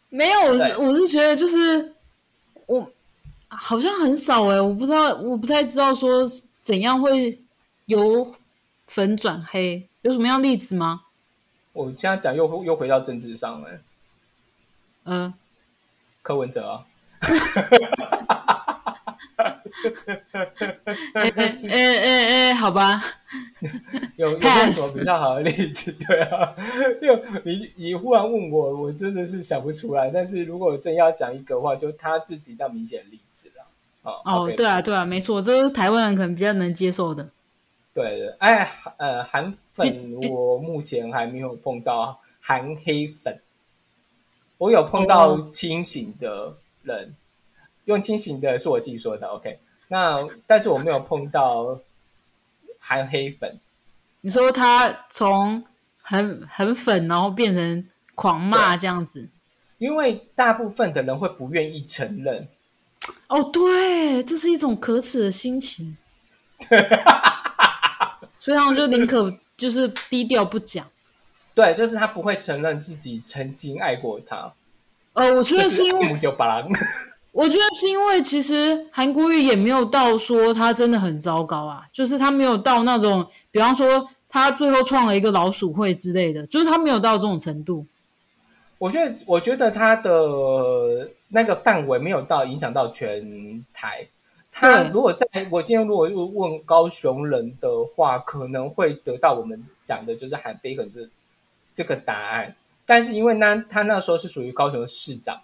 [0.10, 1.94] 没有，我是我是觉得就是
[2.66, 2.92] 我
[3.48, 6.28] 好像很少哎、我不知道，我不太知道说
[6.62, 7.32] 怎样会
[7.86, 8.34] 由
[8.88, 11.04] 粉转黑，有什么样例子吗？
[11.74, 13.70] 我现在讲又又回到政治上了，
[15.04, 15.32] 呃，
[16.24, 16.84] 柯文哲啊，
[21.14, 23.02] 哎哎哎好吧，
[24.18, 25.92] 有有没有什么比较好的例子？
[26.08, 26.56] 对啊，
[27.02, 30.10] 因为你你忽然问我，我真的是想不出来。
[30.10, 33.66] 但是如果真要讲一个的话，就他是比较明显的例子了。
[34.26, 37.30] 哦对啊对啊，没错，这是台湾人可能比较能接受的。
[37.94, 43.40] 对的，哎，呃，韩粉我目前还没有碰到韩黑粉，
[44.58, 47.14] 我有碰到哦清醒的人，
[47.90, 49.58] 用清醒的是我自己说的，OK。
[49.88, 51.80] 那但是我没有碰到
[52.78, 53.58] 含黑粉，
[54.22, 55.64] 你说他从
[56.04, 59.28] 很很粉，然后变成狂骂这样子。
[59.80, 62.48] 因为大部分的人会不愿意承认，
[63.28, 65.98] 哦，对，这是一种可耻的心情，
[68.38, 70.86] 所以他们就宁可就是低调不讲。
[71.56, 74.54] 对，就是他不会承认自己曾经爱过他，
[75.14, 76.20] 呃，我觉得是因为。
[77.32, 87.86] 我觉得是因为其实韩国瑜也没有到说他真的很糟糕啊，就是他没有到那种，比方说他最后创了一个老鼠会之类的，就是他没有到这种程度。
[88.78, 94.08] 我觉得，我觉得他的那个范围没有到影响到全台。
[94.52, 101.08] 他如果在我今天如果问高雄人的话，可能会得到我们讲的就是韩非很这
[101.74, 102.56] 这个答案。
[102.86, 105.42] 但是因为那他那时候是属于高雄市长，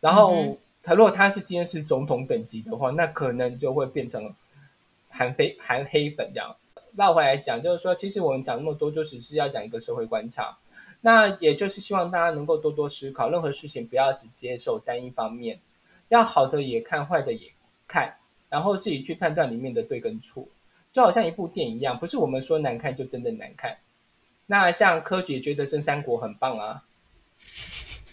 [0.00, 4.34] 然嗯后他如果他是今天是总统等级的话，那可能就会变成
[5.10, 6.56] 韩非韩黑粉这样。
[6.96, 10.56] 绕回来讲，就是说，其实我们讲那么多，就只是要讲一个社会观察。
[11.02, 15.60] 那也就是希望大家能够多多思考，任何事情不要只接受单一方面，
[16.08, 17.52] 要好的也看，坏的也
[17.86, 18.14] 看，
[18.48, 20.48] 然后自己去判断里面的对跟错。
[20.90, 23.76] 就好像一部电影一样，不是我们说难看就真的难看。
[24.46, 26.82] 那像柯洁觉得《真三国》很棒啊，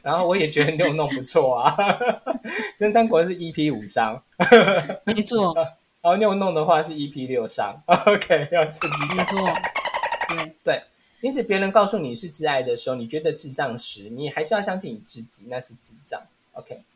[0.06, 1.76] 然后我也觉得六弄不错啊，
[2.78, 4.22] 《真三国》是 EP 五伤，
[5.04, 5.66] 没错，然
[6.04, 7.76] 后六弄的话是 EP 六伤。
[7.88, 9.18] OK，要趁机讲。
[9.18, 9.54] 没错，
[10.28, 10.82] 对，对，
[11.22, 16.22] 因此别人告诉你是挚爱的时候，你觉得智障时，你还是要相信你自己，那是智障。
[16.56, 16.84] OK，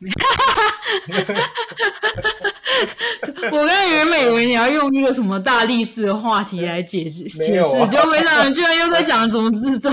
[3.52, 9.92] 我刚才原本以为你要用一个什么大励志的话题来解释解没有啊释，结果没想到居然又在讲怎么智障。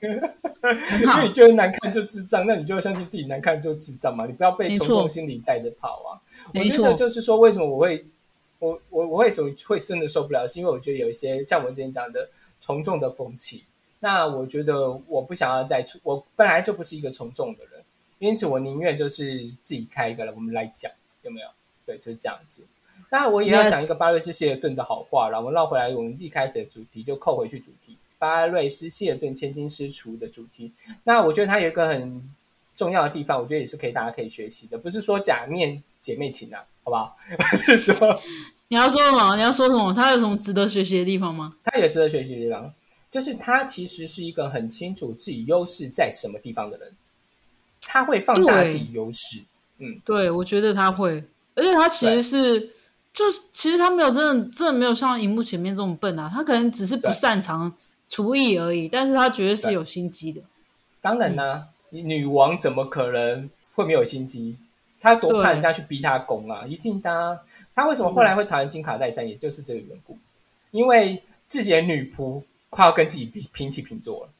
[0.00, 6.22] 因为，你觉得难看就智障，那你就相信自己难看就智障嘛，你不要被从众心理带着跑啊。
[6.54, 8.06] 我没觉得错，就是说，为什么我会
[8.60, 13.64] 我我我为什么会真的受不了，是因为我觉得有一些像我之前讲的从众的风气。
[14.00, 17.77] 那我觉得我不想要再出，我本来就不是一个从众的人，
[18.18, 20.90] 因此我宁愿就是自己开一个了，我们来讲
[21.22, 21.48] 有没有？
[21.86, 22.66] 对，就是这样子。
[23.10, 30.72] 那我也要讲一个巴瑞斯希尔顿的好话，然后绕回来我们一开始的主题，就扣回去主题，巴瑞斯希尔顿千金师厨的主题。
[31.04, 32.28] 那我觉得它有一个很
[32.74, 37.16] 重要的地方，我觉得也是可以大家可以学习的，不是说假面姐妹情啊，好不好？
[37.56, 38.20] 是说
[38.68, 39.36] 你要说什么？
[39.36, 39.94] 你要说什么？
[39.94, 41.56] 他有什么值得学习的地方吗？
[41.64, 42.74] 他也值得学习的地方，
[43.10, 46.92] 就是他其实是一个很清楚自己优势在什么地方的人，
[47.90, 49.40] 他会放大自己优势。
[49.78, 51.24] 嗯对，我觉得他会，
[51.54, 52.70] 而且他其实是，
[53.12, 57.72] 就是其实他没有真的真的没有像荧幕前面这么笨啊，他可能只是不擅长
[58.06, 60.42] 厨艺而已，但是他绝对是有心机的。
[61.00, 64.56] 当然啦、你女王怎么可能会没有心机？
[65.00, 67.38] 她多怕人家去逼她攻啊，一定的、啊。
[67.72, 70.18] 她为什么后来会讨厌金卡戴珊，也就是这个缘故，
[70.72, 74.30] 因为自己的女仆快要跟自己平平起平坐了。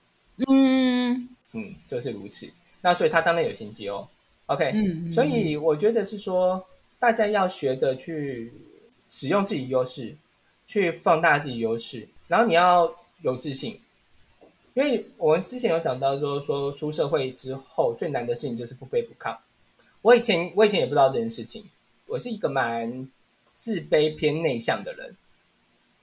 [0.49, 2.51] 嗯嗯，就是如此。
[2.81, 4.09] 那所以他当然有心机哦。
[4.47, 6.67] OK，嗯，所以我觉得是说，
[6.99, 8.53] 大家要学着去
[9.11, 10.17] 使用自己优势，
[10.67, 13.81] 去放大自己优势，然后你要有自信。
[14.75, 19.37] 因为我们之前有讲到说，说出社会之后最难的事情就是不卑不亢。
[20.03, 21.65] 我以前我以前也不知道这件事情，
[22.07, 23.09] 我是一个蛮
[23.55, 25.17] 自卑偏内向的人，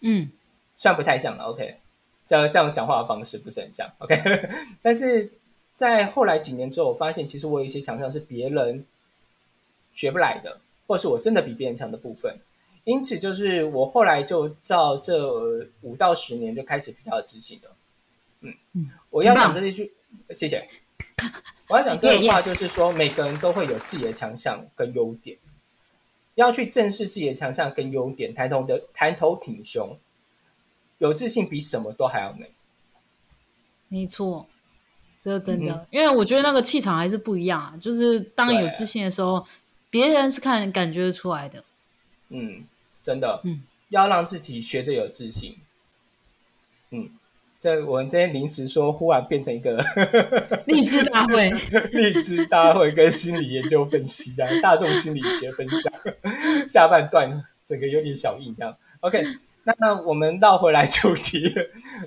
[0.01, 0.29] 嗯
[0.75, 1.77] 虽然不太像了，OK，
[2.21, 4.21] 这样这样讲话的方式不是很像，OK，
[4.83, 5.31] 但是
[5.75, 8.83] 在后来几年之后，我发现其实我有一些强项是别人
[9.93, 12.39] 学不来的，或者是我真的比别人强的部分。
[12.85, 17.75] 因此就是我后来就照这五到十年就开始比较有自信了。
[18.41, 19.91] 嗯嗯，我要讲这一句，
[20.33, 20.67] 谢谢。
[21.67, 25.35] 我要讲这句话，就是说每个人都会有自己的强项跟优点，
[26.35, 29.97] 要去正视自己的强项跟优点，抬头的抬头挺胸，
[30.99, 32.51] 有自信比什么都还要美。
[33.87, 34.47] 没错，
[35.25, 37.73] 这是真的，嗯因为我觉得那个气场还是不一样啊。
[37.81, 39.43] 就是当你有自信的时候，
[39.89, 41.63] 别人是看感觉得出来的。
[42.29, 42.63] 嗯，
[43.01, 45.55] 真的，嗯，要让自己学着有自信。
[46.91, 47.09] 嗯，
[47.59, 49.83] 这我们今天临时说，忽然变成一个
[50.67, 51.49] 励志大会，
[51.91, 55.91] 励志大会跟心理研究分析，这样大众心理学分享，
[56.67, 58.77] 下半段整个有点小硬这样。
[58.99, 59.23] OK，
[59.79, 61.51] 那我们倒回来主题，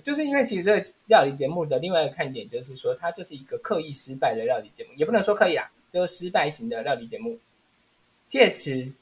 [0.04, 7.36] 就是因为其实这个料理节目的另外一个看点就是说，它就是一个刻意失败的料理节目，也不能说刻意啦，就是失败型的料理节目，
[8.28, 8.94] 借此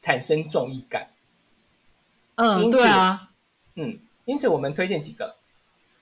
[0.00, 1.08] 产生综艺感。
[2.36, 3.28] 嗯，对啊，
[3.74, 5.36] 嗯，因此我们推荐几个。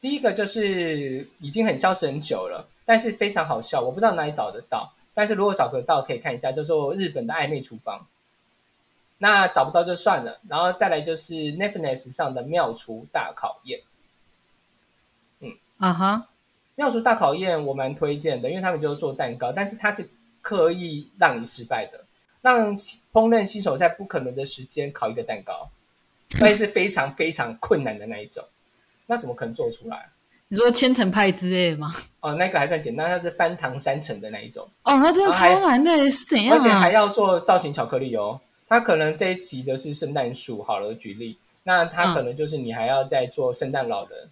[0.00, 8.06] 第一个就是已经很消失很久了，但是非常好笑，我不知道哪里找得到，但是如果找得到可以看一下，叫做日本的暧昧厨房。
[9.18, 13.80] 那找不到就算了，然后再来就是 Netflix 上的妙厨大考验。
[15.40, 16.28] 嗯啊哈，
[16.74, 20.08] 妙厨大考验我蛮推荐的，因为他们就是做蛋糕，但是它是
[20.42, 22.04] 刻意让你失败的，
[22.42, 25.70] 让烹饪新手在不可能的时间烤一个蛋糕，
[26.42, 28.44] 而且是非常非常困难的那一种，
[29.06, 30.08] 那怎么可能做出来？
[30.48, 31.92] 你说千层派之类的吗？
[32.20, 36.92] 哦，那个还算简单，它是翻糖三层的那一种，哦，那真的超难的，是怎样而且还啊？
[36.92, 38.38] 要做造型巧克力哦。
[38.68, 44.30] 它可能这一期的是圣诞树，好了，举例，那它可能就是你还要再做圣诞老人，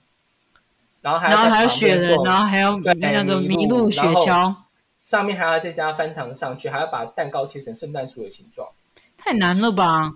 [1.01, 4.55] 然后还然后还有要雪人，然后还有对那个麋麋鹿雪橇，
[5.03, 8.68] 上面还要再加翻糖上去，还要把蛋糕切成圣诞树的形状。
[9.16, 10.14] 太难了吧？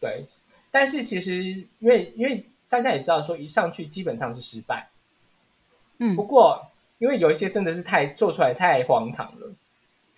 [0.00, 0.24] 对，
[0.70, 4.88] 但是其实因为因为大家也知道说一上去基本上是失败，
[5.98, 6.16] 嗯。
[6.16, 9.52] 不过因为有一些真的是太做出来太荒唐了，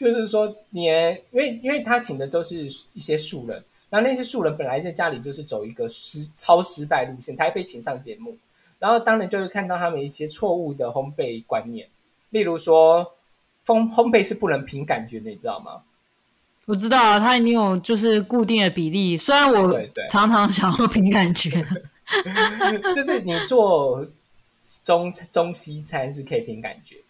[0.01, 0.93] 就是说你因
[1.33, 8.37] 为因为他请的都是一些素人，然后那些素人本来在家里就是走一个失超失败路线，才被请上节目，
[8.79, 11.87] 然后当然就会看到他们一些错误的烘焙观念，
[12.31, 13.13] 例如说
[13.67, 15.83] 烘烘焙是不能凭感觉的，你知道吗？
[16.67, 19.79] 我知道啊，他一定有就是固定的比例，虽然我
[20.09, 21.51] 常常想要凭感觉，
[22.95, 24.07] 就是你做
[24.85, 26.97] 中中西餐是可以凭感觉。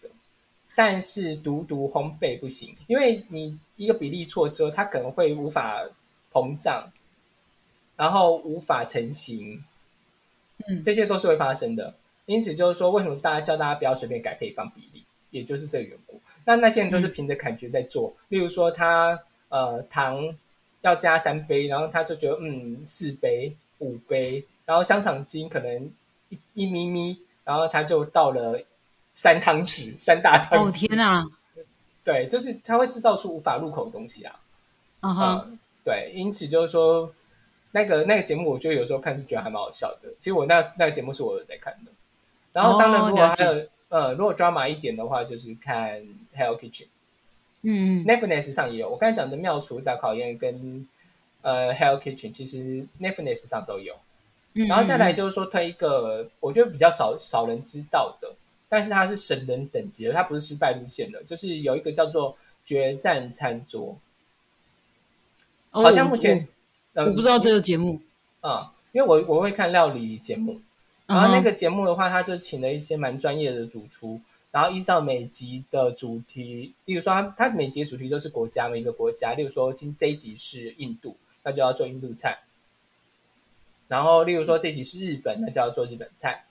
[0.83, 5.79] 但是独独烘焙不行，因为你一个比例错之后，它可能会无法
[6.33, 6.91] 膨胀，
[7.95, 9.63] 然后无法成型，
[10.67, 11.93] 嗯这些都是会发生的。
[12.25, 16.19] 因此就是说，为什么大家叫大家不要随便改配方比例，也就是这个缘故。
[16.45, 19.19] 那那些人都是凭着感觉在做，例如说他
[19.49, 20.35] 呃糖
[20.81, 25.91] 要加三杯，然后他就觉得嗯四杯五杯，然后香肠精可能
[26.29, 28.59] 一一咪咪，然后他就到了
[29.13, 30.67] 三汤匙三大汤匙。
[30.67, 31.25] 哦天哪，
[32.03, 34.39] 对，就是它会制造出无法入口的东西啊。
[35.01, 37.11] 啊哈，嗯，对，因此就是说，
[37.71, 40.09] 那个那个节目，我觉得有时候看是觉得还蛮好笑的。
[40.19, 41.91] 其实我那那个节目是我有在看的。
[42.53, 46.01] 然后当然，哦如果还有、呃，如果 drama 一点的话，就是看
[46.37, 46.87] Hell Kitchen。
[47.63, 50.87] 嗯嗯 Netflix 上也有，我刚才讲的妙厨大考验跟
[51.41, 53.95] 呃 Hell Kitchen，其实 Netflix 上都有。
[54.53, 58.33] 嗯，然后再来嗯就是说推一个，我觉得比较少少人知道的，
[58.71, 63.97] 但是它是神人等级的，它不是失败路线的，就是有一个叫做决战餐桌，
[65.71, 66.47] 哦好像目前
[66.93, 67.99] 呃我我不知道这个节目，
[68.39, 70.61] 啊、因为我我会看料理节目，
[71.05, 82.39] 然后那个节目的话，他就请了一些蛮专业的主厨，然后依照每集的主题，例如说他他每集的主题都是国家每一个国家，例如说今这一集是印度，那就要做印度菜，
[83.89, 86.45] 然后例如说这集是日本，那就要做日本菜，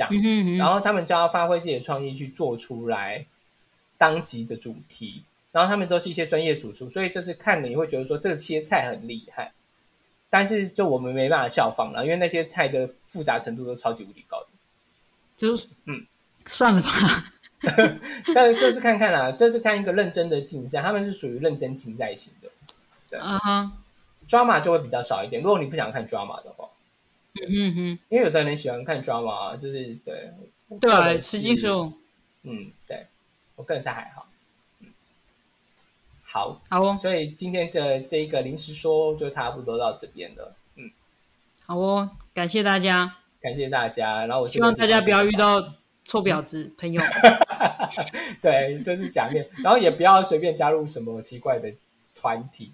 [0.00, 3.26] 这样，嗯哼嗯哼，然后他们就要发挥自己的创意去做出来
[3.98, 5.22] 当集的主题，
[5.52, 9.52] 然后他们都是一些专业主厨，所以就是看了你会觉得说这个切菜很厉害，
[10.30, 14.46] 但是就我们没办法效仿了，因为那些菜的复杂程度都超级无敌高的。
[15.36, 16.06] 就是嗯，
[16.46, 16.90] 算了吧，
[18.34, 23.18] 但这次看看啦，这次看一个认真的竞赛，他们是属于认真竞赛型的。
[23.18, 23.72] 啊哈
[24.28, 25.42] ，，drama 就会比较少一点。
[25.42, 26.68] 如果你不想看 drama 的话，
[27.48, 30.32] 嗯嗯嗯，因为有的人喜欢看 drama，啊就是对
[30.80, 31.92] 对啊，或者是实际说
[32.42, 33.06] 嗯，对
[33.56, 34.26] 我个人是还好。
[34.80, 34.88] 嗯，
[36.22, 40.54] 好，好哦，所以今天这这一个临时说就差不多到这边了。
[40.76, 40.90] 嗯，
[41.66, 44.26] 好哦，感谢大家，感谢大家。
[44.26, 45.74] 然后我希望大家不要遇到
[46.04, 47.02] 臭婊子朋友，
[48.40, 51.72] 对，这是假面，然后也不要随便加入什么奇怪的
[52.14, 52.72] 团体。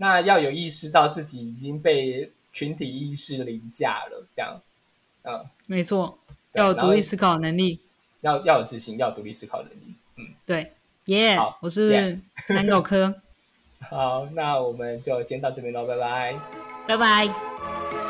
[0.00, 4.60] 那要有意识到自己已经被群体意识凌驾了，这样，
[5.24, 6.18] 嗯，没错，
[6.54, 7.80] 要有独立思考能力。
[8.20, 10.72] 要要有自信，要有独立思考能力，嗯，对，
[11.04, 12.18] 耶、好我是
[12.50, 13.14] 南狗科，
[13.78, 16.36] 好，那我们就今天到这边喽，拜拜。
[16.88, 18.07] 拜拜。